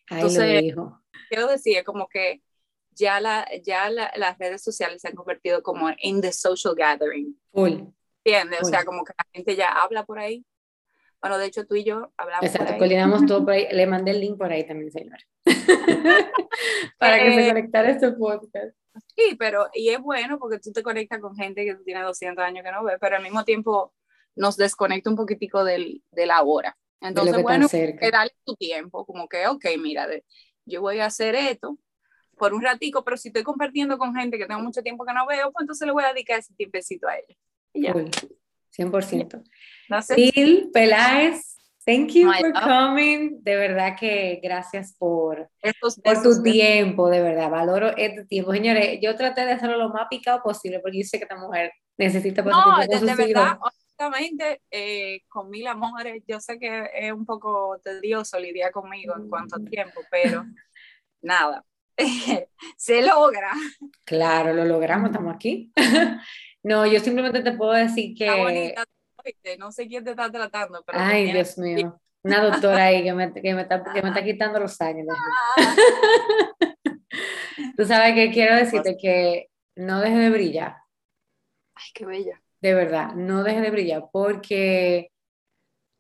Entonces, 0.10 0.62
dijo. 0.62 1.02
quiero 1.30 1.48
decir, 1.48 1.84
como 1.84 2.08
que 2.08 2.42
ya, 2.92 3.20
la, 3.20 3.48
ya 3.64 3.90
las 3.90 4.38
redes 4.38 4.64
sociales 4.64 5.02
se 5.02 5.08
han 5.08 5.16
convertido 5.16 5.62
como 5.64 5.90
en 5.98 6.22
the 6.22 6.32
social 6.32 6.76
gathering. 6.76 7.40
¿Entiendes? 7.54 8.62
O 8.62 8.66
sea, 8.66 8.84
como 8.84 9.04
que 9.04 9.14
la 9.18 9.26
gente 9.34 9.56
ya 9.56 9.72
habla 9.72 10.06
por 10.06 10.20
ahí. 10.20 10.46
Bueno, 11.22 11.38
de 11.38 11.46
hecho, 11.46 11.66
tú 11.66 11.76
y 11.76 11.84
yo 11.84 12.12
hablamos. 12.18 12.46
Exacto, 12.46 12.78
coordinamos 12.78 13.26
todo 13.26 13.44
por 13.44 13.54
ahí. 13.54 13.68
Le 13.72 13.88
mandé 13.88 14.12
el 14.12 14.20
link 14.20 14.38
por 14.38 14.52
ahí 14.52 14.66
también, 14.66 14.92
señor. 14.92 15.20
Para 17.00 17.20
que 17.20 17.34
se 17.34 17.46
eh, 17.46 17.48
conectara 17.48 17.90
este 17.90 18.12
podcast. 18.12 18.76
Sí, 19.16 19.36
pero, 19.38 19.68
y 19.74 19.90
es 19.90 20.00
bueno 20.00 20.40
porque 20.40 20.60
tú 20.60 20.72
te 20.72 20.84
conectas 20.84 21.20
con 21.20 21.36
gente 21.36 21.66
que 21.66 21.76
tú 21.76 21.84
tienes 21.84 22.04
200 22.04 22.44
años 22.44 22.64
que 22.64 22.72
no 22.72 22.84
ves, 22.84 22.98
pero 23.00 23.18
al 23.18 23.24
mismo 23.24 23.44
tiempo 23.44 23.94
nos 24.36 24.58
desconecta 24.58 25.10
un 25.10 25.16
poquitico 25.16 25.64
del, 25.64 26.04
de 26.12 26.26
la 26.26 26.42
hora. 26.44 26.78
Entonces, 27.02 27.42
bueno, 27.44 27.68
que 27.70 28.12
darle 28.12 28.34
tu 28.44 28.56
tiempo, 28.56 29.06
como 29.06 29.28
que, 29.28 29.48
ok, 29.48 29.66
mira, 29.80 30.08
yo 30.66 30.82
voy 30.82 31.00
a 31.00 31.06
hacer 31.06 31.36
esto 31.36 31.78
por 32.38 32.54
un 32.54 32.62
ratico, 32.62 33.04
pero 33.04 33.18
si 33.18 33.30
estoy 33.30 33.44
compartiendo 33.44 33.98
con 33.98 34.16
gente 34.16 34.38
que 34.38 34.46
tengo 34.46 34.62
mucho 34.62 34.82
tiempo 34.82 35.06
que 35.06 35.14
no 35.14 35.26
veo, 35.28 35.52
pues 35.52 35.64
entonces 35.64 35.86
le 35.86 35.94
voy 35.94 36.04
a 36.04 36.14
dedicar 36.14 36.40
ese 36.40 36.54
tiempecito 36.56 37.08
a 37.08 37.16
ellos. 37.18 37.38
100%. 38.72 39.44
No 39.90 40.02
sé. 40.02 40.70
Peláez, 40.74 41.58
Thank 41.88 42.12
you 42.16 42.30
for 42.34 42.52
coming. 42.52 43.42
De 43.44 43.56
verdad 43.56 43.96
que 43.98 44.42
gracias 44.44 44.94
por, 45.00 45.50
por 46.04 46.22
tu 46.22 46.44
tiempo, 46.44 47.10
de 47.10 47.22
verdad. 47.22 47.50
Valoro 47.50 47.96
este 47.96 48.26
tiempo. 48.26 48.52
Señores, 48.52 49.00
yo 49.02 49.16
traté 49.16 49.46
de 49.46 49.54
hacerlo 49.54 49.78
lo 49.78 49.88
más 49.88 50.08
picado 50.10 50.44
posible 50.44 50.82
porque 50.82 50.98
yo 50.98 51.06
sé 51.06 51.18
que 51.18 51.24
esta 51.24 51.38
mujer 51.38 51.72
necesita 51.98 52.42
No, 52.42 52.80
de, 52.80 52.88
de 52.88 53.16
verdad, 53.16 53.58
honestamente, 53.62 54.62
eh, 54.70 55.22
con 55.30 55.50
mil 55.50 55.66
amores, 55.66 56.22
yo 56.28 56.42
sé 56.42 56.60
que 56.60 56.90
es 56.94 57.14
un 57.14 57.26
poco 57.26 57.80
tedioso 57.82 58.38
lidiar 58.38 58.74
conmigo 58.74 59.16
en 59.16 59.30
cuanto 59.30 59.56
a 59.56 59.60
tiempo, 59.60 60.02
pero 60.12 60.44
nada, 61.22 61.64
se 62.78 63.02
logra. 63.02 63.54
Claro, 64.04 64.54
lo 64.54 64.66
logramos, 64.66 65.12
estamos 65.12 65.34
aquí. 65.34 65.72
no, 66.64 66.86
yo 66.86 67.00
simplemente 67.00 67.42
te 67.42 67.54
puedo 67.54 67.72
decir 67.74 68.16
que 68.16 68.76
no 69.58 69.72
sé 69.72 69.88
quién 69.88 70.04
te 70.04 70.12
está 70.12 70.32
tratando. 70.32 70.84
Pero 70.86 71.00
Ay, 71.00 71.32
Dios 71.32 71.58
mío. 71.58 72.00
Una 72.24 72.44
doctora 72.44 72.86
ahí 72.86 73.04
que 73.04 73.14
me, 73.14 73.34
que 73.34 73.54
me, 73.54 73.62
está, 73.62 73.84
que 73.94 74.02
me 74.02 74.10
está 74.10 74.24
quitando 74.24 74.60
los 74.60 74.80
años. 74.82 75.08
Tú 77.78 77.86
sabes 77.86 78.16
que 78.16 78.32
quiero 78.32 78.56
decirte 78.56 78.98
que 78.98 79.48
no 79.76 80.02
dejes 80.02 80.20
de 80.20 80.30
brillar. 80.30 80.78
Ay, 81.76 81.86
qué 81.94 82.06
bella. 82.06 82.42
De 82.60 82.74
verdad, 82.74 83.14
no 83.14 83.44
dejes 83.44 83.62
de 83.62 83.70
brillar 83.70 84.06
porque, 84.12 85.12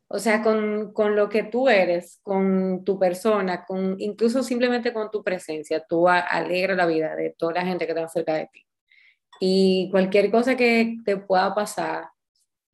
o 0.09 0.19
sea, 0.19 0.41
con, 0.41 0.91
con 0.91 1.15
lo 1.15 1.29
que 1.29 1.43
tú 1.43 1.69
eres, 1.69 2.19
con 2.23 2.83
tu 2.83 2.99
persona, 2.99 3.63
con 3.63 3.95
incluso 3.99 4.41
simplemente 4.43 4.91
con 4.91 5.11
tu 5.11 5.23
presencia, 5.23 5.85
tú 5.87 6.09
alegras 6.09 6.75
la 6.75 6.87
vida 6.87 7.15
de 7.15 7.35
toda 7.37 7.53
la 7.53 7.65
gente 7.65 7.85
que 7.85 7.91
está 7.91 8.07
cerca 8.09 8.33
de 8.33 8.49
ti. 8.51 8.66
Y 9.39 9.89
cualquier 9.91 10.31
cosa 10.31 10.55
que 10.55 10.97
te 11.05 11.17
pueda 11.17 11.53
pasar, 11.53 12.09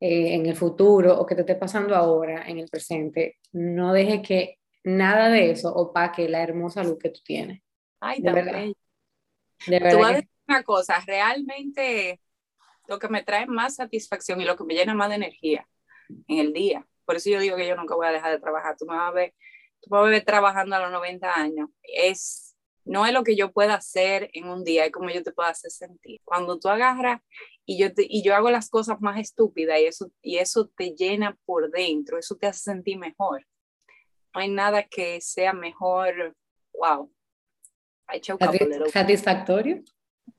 eh, 0.00 0.34
en 0.34 0.46
el 0.46 0.56
futuro 0.56 1.18
o 1.18 1.24
que 1.24 1.34
te 1.34 1.42
esté 1.42 1.54
pasando 1.54 1.96
ahora, 1.96 2.44
en 2.46 2.58
el 2.58 2.68
presente, 2.68 3.38
no 3.52 3.92
deje 3.92 4.20
que 4.20 4.58
nada 4.82 5.30
de 5.30 5.50
eso 5.50 5.74
opaque 5.74 6.28
la 6.28 6.42
hermosa 6.42 6.84
luz 6.84 6.98
que 6.98 7.10
tú 7.10 7.20
tienes. 7.24 7.62
Ay, 8.00 8.20
de 8.20 8.32
verdad. 8.32 8.64
De 9.66 9.78
verdad. 9.78 9.90
Tú 9.90 9.98
vas 9.98 10.10
a 10.10 10.14
decir 10.16 10.30
una 10.46 10.62
cosa, 10.62 11.00
realmente 11.06 12.20
lo 12.86 12.98
que 12.98 13.08
me 13.08 13.22
trae 13.22 13.46
más 13.46 13.76
satisfacción 13.76 14.40
y 14.40 14.44
lo 14.44 14.56
que 14.56 14.64
me 14.64 14.74
llena 14.74 14.94
más 14.94 15.08
de 15.08 15.14
energía 15.14 15.66
en 16.28 16.38
el 16.38 16.52
día. 16.52 16.86
Por 17.06 17.16
eso 17.16 17.30
yo 17.30 17.40
digo 17.40 17.56
que 17.56 17.66
yo 17.66 17.76
nunca 17.76 17.94
voy 17.94 18.06
a 18.06 18.12
dejar 18.12 18.32
de 18.32 18.40
trabajar. 18.40 18.76
Tú 18.76 18.84
me 18.84 18.94
vas 18.96 19.08
a 19.08 19.12
ver, 19.12 19.34
tú 19.80 19.88
vas 19.88 20.04
a 20.06 20.10
ver 20.10 20.24
trabajando 20.24 20.76
a 20.76 20.80
los 20.80 20.90
90 20.90 21.32
años. 21.32 21.70
Es 21.82 22.43
no 22.84 23.06
es 23.06 23.12
lo 23.12 23.24
que 23.24 23.36
yo 23.36 23.52
pueda 23.52 23.74
hacer 23.74 24.30
en 24.34 24.48
un 24.48 24.64
día, 24.64 24.84
es 24.84 24.92
como 24.92 25.10
yo 25.10 25.22
te 25.22 25.32
puedo 25.32 25.48
hacer 25.48 25.70
sentir. 25.70 26.20
Cuando 26.24 26.58
tú 26.58 26.68
agarras 26.68 27.20
y 27.64 27.78
yo, 27.78 27.88
y 27.96 28.22
yo 28.22 28.34
hago 28.34 28.50
las 28.50 28.68
cosas 28.68 29.00
más 29.00 29.18
estúpidas 29.18 29.80
y 29.80 29.86
eso, 29.86 30.10
y 30.20 30.36
eso 30.36 30.70
te 30.76 30.94
llena 30.94 31.38
por 31.46 31.70
dentro, 31.70 32.18
eso 32.18 32.36
te 32.36 32.46
hace 32.46 32.60
sentir 32.60 32.98
mejor. 32.98 33.46
No 34.34 34.40
hay 34.40 34.50
nada 34.50 34.82
que 34.82 35.20
sea 35.20 35.52
mejor, 35.52 36.36
wow. 36.72 37.10
¿Satisfactorio? 38.92 39.82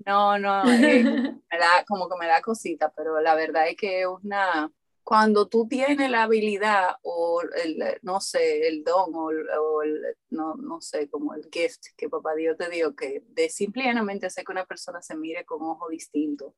No, 0.06 0.38
no, 0.38 0.64
eh, 0.72 1.04
me 1.52 1.58
da, 1.58 1.84
como 1.88 2.08
que 2.08 2.18
me 2.20 2.28
da 2.28 2.42
cosita, 2.42 2.92
pero 2.96 3.20
la 3.22 3.36
verdad 3.36 3.68
es 3.68 3.76
que 3.76 4.02
es 4.02 4.08
una, 4.08 4.72
cuando 5.06 5.48
tú 5.48 5.68
tienes 5.68 6.10
la 6.10 6.24
habilidad 6.24 6.96
o 7.04 7.40
el, 7.64 7.78
no 8.02 8.20
sé, 8.20 8.68
el 8.68 8.84
don 8.84 9.14
o, 9.14 9.30
el, 9.30 10.02
no, 10.32 10.56
no, 10.56 10.82
sé, 10.82 11.08
como 11.10 11.36
el 11.36 11.48
gift 11.52 11.94
que 11.96 12.10
papá 12.10 12.34
Dios 12.34 12.58
te 12.58 12.70
dio, 12.72 12.96
que 12.96 13.24
de 13.28 13.50
simplemente 13.50 14.26
hacer 14.26 14.44
que 14.44 14.52
una 14.52 14.66
persona 14.66 15.04
se 15.04 15.16
mire 15.16 15.46
con 15.46 15.62
ojo 15.62 15.90
distinto 15.90 16.56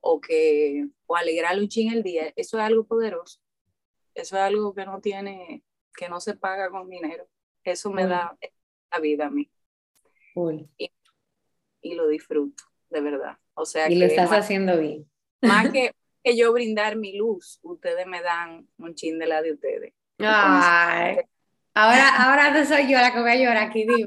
o 0.00 0.20
que 0.20 0.88
o 1.06 1.14
alegrarle 1.14 1.62
un 1.62 1.68
ching 1.68 1.92
el 1.92 2.02
día, 2.02 2.32
eso 2.34 2.58
es 2.58 2.64
algo 2.64 2.84
poderoso. 2.84 3.38
Eso 4.12 4.36
es 4.36 4.42
algo 4.42 4.74
que 4.74 4.84
no 4.86 5.00
tiene, 5.00 5.62
que 5.96 6.08
no 6.08 6.20
se 6.20 6.34
paga 6.34 6.70
con 6.70 6.90
dinero. 6.90 7.28
Eso 7.62 7.90
me 7.92 8.08
da 8.08 8.36
la 8.90 8.98
vida 8.98 9.26
a 9.26 9.30
mí. 9.30 9.48
Y, 10.78 10.92
y, 11.80 11.94
lo 11.94 12.08
disfruto, 12.08 12.64
de 12.90 13.00
verdad. 13.00 13.38
O 13.54 13.64
sea, 13.64 13.88
y 13.88 13.94
lo 13.94 14.06
estás 14.06 14.30
haciendo 14.30 14.80
bien. 14.80 15.08
Más 15.40 15.70
que, 15.70 15.94
que 16.24 16.36
yo 16.36 16.52
brindar 16.52 16.96
mi 16.96 17.16
luz, 17.16 17.60
ustedes 17.62 18.06
me 18.06 18.22
dan 18.22 18.66
un 18.78 18.94
chin 18.94 19.18
de 19.18 19.26
la 19.26 19.42
de 19.42 19.52
ustedes. 19.52 19.92
Ay. 20.18 21.18
Ahora, 21.74 22.08
ahora 22.18 22.64
soy 22.64 22.90
yo 22.90 22.98
la 22.98 23.12
que 23.12 23.20
voy 23.20 23.30
a 23.30 23.36
llorar 23.36 23.68
aquí, 23.68 23.84
dime. 23.86 24.06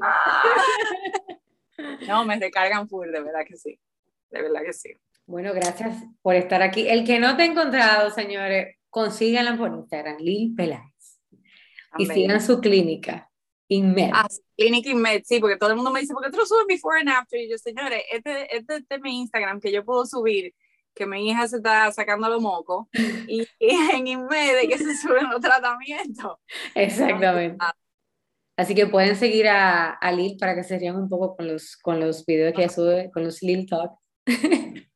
No, 2.08 2.24
me 2.24 2.38
recargan 2.38 2.88
full, 2.88 3.10
de 3.10 3.20
verdad 3.20 3.46
que 3.46 3.56
sí. 3.56 3.78
De 4.30 4.42
verdad 4.42 4.62
que 4.64 4.72
sí. 4.72 4.94
Bueno, 5.26 5.52
gracias 5.54 5.94
por 6.22 6.34
estar 6.34 6.60
aquí. 6.60 6.88
El 6.88 7.04
que 7.04 7.20
no 7.20 7.36
te 7.36 7.42
ha 7.42 7.46
encontrado, 7.46 8.10
señores, 8.10 8.76
consíganla 8.90 9.56
por 9.56 9.72
Instagram, 9.72 10.16
Lil 10.18 10.54
Peláez. 10.56 11.20
Y 11.98 12.06
sigan 12.06 12.40
su 12.40 12.60
clínica, 12.60 13.30
Inmed. 13.68 14.10
Ah, 14.12 14.28
Clínica 14.56 14.90
Inmed, 14.90 15.22
sí, 15.24 15.38
porque 15.38 15.56
todo 15.56 15.70
el 15.70 15.76
mundo 15.76 15.90
me 15.90 16.00
dice, 16.00 16.14
¿por 16.14 16.24
qué 16.24 16.30
tú 16.30 16.38
lo 16.38 16.46
subes 16.46 16.66
before 16.66 17.00
and 17.00 17.10
after? 17.10 17.38
Y 17.38 17.48
yo, 17.48 17.58
señores, 17.58 18.02
este, 18.10 18.56
este, 18.56 18.76
este 18.76 18.94
es 18.94 19.00
mi 19.00 19.20
Instagram 19.20 19.60
que 19.60 19.70
yo 19.70 19.84
puedo 19.84 20.04
subir 20.04 20.54
que 20.98 21.06
mi 21.06 21.30
hija 21.30 21.46
se 21.46 21.56
está 21.56 21.90
sacando 21.92 22.28
los 22.28 22.42
mocos 22.42 22.88
y, 22.92 23.46
en 23.60 24.06
Inmed 24.06 24.68
que 24.68 24.76
se 24.76 24.96
suben 24.96 25.30
los 25.30 25.40
tratamientos. 25.40 26.38
Exactamente. 26.74 27.64
Así 28.56 28.74
que 28.74 28.88
pueden 28.88 29.14
seguir 29.14 29.46
a, 29.46 29.92
a, 29.92 30.10
Lil 30.10 30.36
para 30.36 30.56
que 30.56 30.64
se 30.64 30.76
rían 30.76 30.96
un 30.96 31.08
poco 31.08 31.36
con 31.36 31.46
los, 31.46 31.76
con 31.76 32.00
los 32.00 32.26
videos 32.26 32.52
que 32.52 32.62
ella 32.62 32.72
sube, 32.72 33.10
con 33.12 33.22
los 33.22 33.40
Lil 33.40 33.68
Talk. 33.68 33.92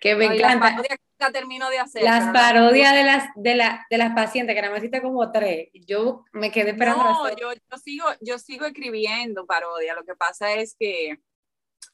que 0.00 0.14
me 0.14 0.26
encanta. 0.26 0.76
La 1.18 1.32
termino 1.32 1.70
de 1.70 1.78
hacer. 1.78 2.02
Las 2.02 2.30
parodias 2.34 2.92
de 2.92 3.04
las, 3.04 3.28
de, 3.36 3.54
la, 3.54 3.86
de 3.88 3.96
las 3.96 4.12
pacientes, 4.14 4.54
que 4.54 4.60
nada 4.60 4.78
más 4.78 5.00
como 5.00 5.32
tres. 5.32 5.68
Yo 5.72 6.24
me 6.32 6.50
quedé 6.50 6.72
esperando. 6.72 7.04
No, 7.04 7.30
yo, 7.30 7.52
yo, 7.52 7.78
sigo, 7.78 8.04
yo 8.20 8.38
sigo 8.38 8.66
escribiendo 8.66 9.46
parodias. 9.46 9.96
Lo 9.96 10.04
que 10.04 10.16
pasa 10.16 10.52
es 10.52 10.76
que, 10.78 11.20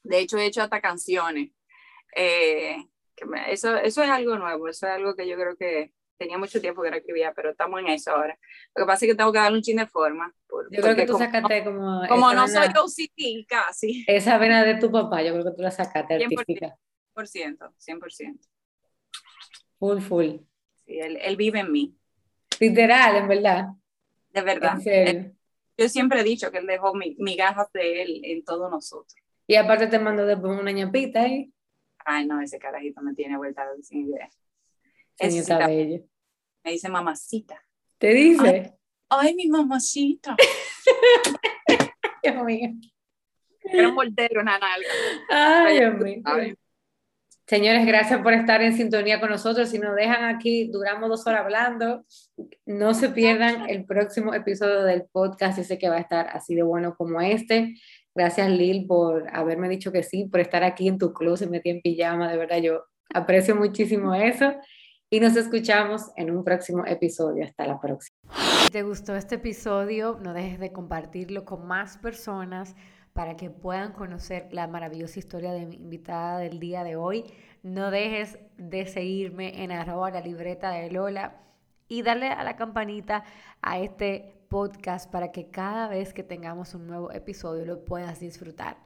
de 0.02 0.18
hecho, 0.18 0.38
he 0.38 0.46
hecho 0.46 0.62
hasta 0.62 0.80
canciones. 0.80 1.52
Eh, 2.16 2.76
eso, 3.48 3.76
eso 3.76 4.02
es 4.02 4.10
algo 4.10 4.36
nuevo, 4.36 4.68
eso 4.68 4.86
es 4.86 4.92
algo 4.92 5.14
que 5.14 5.28
yo 5.28 5.36
creo 5.36 5.56
que 5.56 5.92
tenía 6.20 6.36
mucho 6.36 6.60
tiempo 6.60 6.82
que 6.82 6.90
no 6.90 6.96
escribía, 6.96 7.32
pero 7.34 7.50
estamos 7.50 7.80
en 7.80 7.88
eso 7.88 8.10
ahora. 8.10 8.38
Lo 8.74 8.84
que 8.84 8.86
pasa 8.86 9.06
es 9.06 9.12
que 9.12 9.16
tengo 9.16 9.32
que 9.32 9.38
darle 9.38 9.56
un 9.56 9.62
chin 9.62 9.78
de 9.78 9.86
forma. 9.86 10.32
yo 10.70 10.82
creo 10.82 10.94
que 10.94 11.06
tú 11.06 11.16
sacaste 11.16 11.64
como... 11.64 12.02
Como 12.08 12.34
no 12.34 12.46
soy 12.46 12.68
OCD 12.68 13.46
casi. 13.48 14.04
Esa 14.06 14.36
vena 14.36 14.62
de 14.62 14.74
tu 14.74 14.92
papá, 14.92 15.22
yo 15.22 15.32
creo 15.32 15.44
que 15.44 15.52
tú 15.56 15.62
la 15.62 15.70
sacaste 15.70 16.18
100%, 16.18 16.22
artística. 16.24 16.76
100%, 17.16 17.72
100%. 17.78 18.38
Full, 19.78 20.00
full. 20.00 20.26
Sí, 20.84 20.98
él, 20.98 21.18
él, 21.22 21.36
vive 21.36 21.60
en 21.60 21.72
mí. 21.72 21.96
Literal, 22.58 23.16
en 23.16 23.28
verdad. 23.28 23.68
De 24.28 24.42
verdad. 24.42 24.74
En 24.74 24.82
serio. 24.82 25.32
yo 25.78 25.88
siempre 25.88 26.20
he 26.20 26.24
dicho 26.24 26.50
que 26.50 26.58
él 26.58 26.66
dejó 26.66 26.92
migajas 26.94 27.72
de 27.72 28.02
él 28.02 28.20
en 28.24 28.44
todos 28.44 28.70
nosotros. 28.70 29.14
Y 29.46 29.56
aparte 29.56 29.86
te 29.86 29.98
mandó 29.98 30.26
después 30.26 30.60
una 30.60 30.70
ñapita 30.70 31.22
ahí. 31.22 31.50
Ay, 32.12 32.26
no, 32.26 32.40
ese 32.40 32.58
carajito 32.58 33.00
me 33.02 33.14
tiene 33.14 33.36
vuelta 33.36 33.64
sin 33.82 34.08
idea. 34.08 34.28
Me 36.64 36.72
dice 36.72 36.88
mamacita. 36.88 37.64
¿Te 37.98 38.08
dice? 38.08 38.74
Ay, 39.08 39.34
mi 39.36 39.46
mamacita. 39.46 40.36
Dios 42.22 42.44
mío. 42.44 42.70
Era 43.62 43.88
un 43.90 43.94
voltero, 43.94 44.40
una 44.40 44.58
nalga. 44.58 44.88
Ay, 45.30 45.78
Dios 45.78 45.94
mío. 45.98 46.56
Señores, 47.46 47.86
gracias 47.86 48.20
por 48.22 48.32
estar 48.32 48.60
en 48.60 48.76
sintonía 48.76 49.20
con 49.20 49.30
nosotros. 49.30 49.68
Si 49.68 49.78
nos 49.78 49.94
dejan 49.94 50.24
aquí, 50.34 50.68
duramos 50.68 51.08
dos 51.08 51.26
horas 51.28 51.42
hablando. 51.42 52.04
No 52.66 52.92
se 52.92 53.10
pierdan 53.10 53.70
el 53.70 53.84
próximo 53.84 54.34
episodio 54.34 54.82
del 54.82 55.04
podcast. 55.04 55.58
Yo 55.58 55.64
sé 55.64 55.78
que 55.78 55.88
va 55.88 55.96
a 55.96 56.00
estar 56.00 56.28
así 56.28 56.56
de 56.56 56.62
bueno 56.64 56.96
como 56.96 57.20
este. 57.20 57.76
Gracias 58.14 58.50
Lil 58.50 58.86
por 58.86 59.28
haberme 59.32 59.68
dicho 59.68 59.92
que 59.92 60.02
sí, 60.02 60.26
por 60.26 60.40
estar 60.40 60.64
aquí 60.64 60.88
en 60.88 60.98
tu 60.98 61.12
closet 61.12 61.48
metí 61.48 61.70
en 61.70 61.80
pijama, 61.80 62.30
de 62.30 62.36
verdad 62.36 62.58
yo 62.58 62.84
aprecio 63.14 63.54
muchísimo 63.54 64.14
eso 64.14 64.52
y 65.10 65.20
nos 65.20 65.36
escuchamos 65.36 66.10
en 66.16 66.30
un 66.30 66.44
próximo 66.44 66.84
episodio. 66.86 67.44
Hasta 67.44 67.66
la 67.66 67.80
próxima. 67.80 68.16
Si 68.64 68.70
te 68.70 68.82
gustó 68.82 69.16
este 69.16 69.36
episodio, 69.36 70.18
no 70.22 70.32
dejes 70.32 70.60
de 70.60 70.72
compartirlo 70.72 71.44
con 71.44 71.66
más 71.66 71.98
personas 71.98 72.76
para 73.12 73.36
que 73.36 73.50
puedan 73.50 73.92
conocer 73.92 74.48
la 74.52 74.68
maravillosa 74.68 75.18
historia 75.18 75.52
de 75.52 75.66
mi 75.66 75.76
invitada 75.76 76.38
del 76.38 76.60
día 76.60 76.84
de 76.84 76.94
hoy. 76.94 77.24
No 77.62 77.90
dejes 77.90 78.38
de 78.56 78.86
seguirme 78.86 79.64
en 79.64 79.72
arroba 79.72 80.10
la 80.10 80.20
libreta 80.20 80.70
de 80.70 80.90
Lola 80.90 81.40
y 81.88 82.02
darle 82.02 82.28
a 82.28 82.44
la 82.44 82.56
campanita 82.56 83.24
a 83.62 83.80
este 83.80 84.39
podcast 84.50 85.08
para 85.10 85.30
que 85.30 85.48
cada 85.48 85.88
vez 85.88 86.12
que 86.12 86.24
tengamos 86.24 86.74
un 86.74 86.86
nuevo 86.86 87.12
episodio 87.12 87.64
lo 87.64 87.84
puedas 87.84 88.18
disfrutar. 88.18 88.76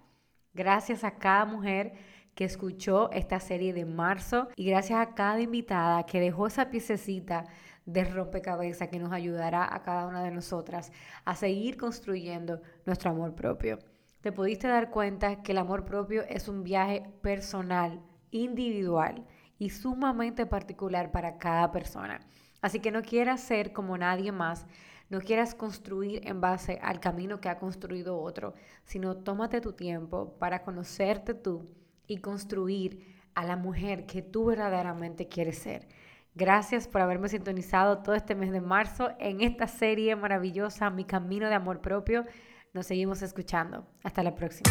Gracias 0.53 1.03
a 1.03 1.13
cada 1.19 1.47
mujer 1.47 1.95
que 2.35 2.45
escuchó 2.45 3.11
esta 3.13 3.41
serie 3.41 3.73
de 3.73 3.87
marzo 3.87 4.49
y 4.57 4.67
gracias 4.67 5.01
a 5.01 5.15
cada 5.15 5.41
invitada 5.41 6.05
que 6.05 6.21
dejó 6.21 6.47
esa 6.47 6.69
piececita 6.69 7.47
de 7.87 8.05
rompecabezas 8.05 8.89
que 8.89 8.99
nos 8.99 9.13
ayudará 9.13 9.75
a 9.75 9.83
cada 9.83 10.07
una 10.07 10.23
de 10.23 10.31
nosotras 10.31 10.93
a 11.25 11.35
seguir 11.35 11.79
construyendo 11.79 12.61
nuestro 12.85 13.11
amor 13.11 13.35
propio. 13.35 13.79
Te 14.21 14.33
pudiste 14.33 14.69
dar 14.69 14.91
cuenta 14.91 15.43
que 15.43 15.53
el 15.53 15.59
amor 15.59 15.87
propio 15.87 16.25
es 16.29 16.47
un 16.47 16.63
viaje 16.63 17.11
personal, 17.23 18.03
individual 18.31 19.25
y 19.59 19.71
sumamente 19.71 20.45
particular 20.45 21.11
para 21.11 21.39
cada 21.39 21.73
persona. 21.73 22.21
Así 22.61 22.81
que 22.81 22.91
no 22.91 23.03
quieras 23.03 23.41
ser 23.41 23.73
como 23.73 23.97
nadie 23.97 24.31
más 24.31 24.67
No 25.11 25.21
quieras 25.21 25.55
construir 25.55 26.27
en 26.27 26.41
base 26.41 26.79
al 26.83 27.01
camino 27.01 27.41
que 27.41 27.49
ha 27.49 27.59
construido 27.59 28.21
otro, 28.21 28.55
sino 28.85 29.17
tómate 29.17 29.61
tu 29.61 29.73
tiempo 29.73 30.37
para 30.39 30.63
conocerte 30.63 31.35
tú 31.35 31.69
y 32.07 32.19
construir 32.19 33.15
a 33.35 33.45
la 33.45 33.57
mujer 33.57 34.07
que 34.07 34.23
tú 34.23 34.47
verdaderamente 34.47 35.29
quieres 35.29 35.59
ser. 35.59 35.89
Gracias 36.35 36.89
por 36.89 37.01
haberme 37.01 37.29
sintonizado 37.29 37.99
todo 37.99 38.15
este 38.15 38.35
mes 38.35 38.51
de 38.51 38.61
marzo 38.61 39.11
en 39.21 39.41
esta 39.41 39.69
serie 39.69 40.17
maravillosa, 40.17 40.91
Mi 40.91 41.05
Camino 41.05 41.49
de 41.49 41.55
Amor 41.55 41.81
Propio. 41.81 42.25
Nos 42.73 42.87
seguimos 42.87 43.23
escuchando. 43.23 43.87
Hasta 44.03 44.23
la 44.23 44.35
próxima. 44.35 44.69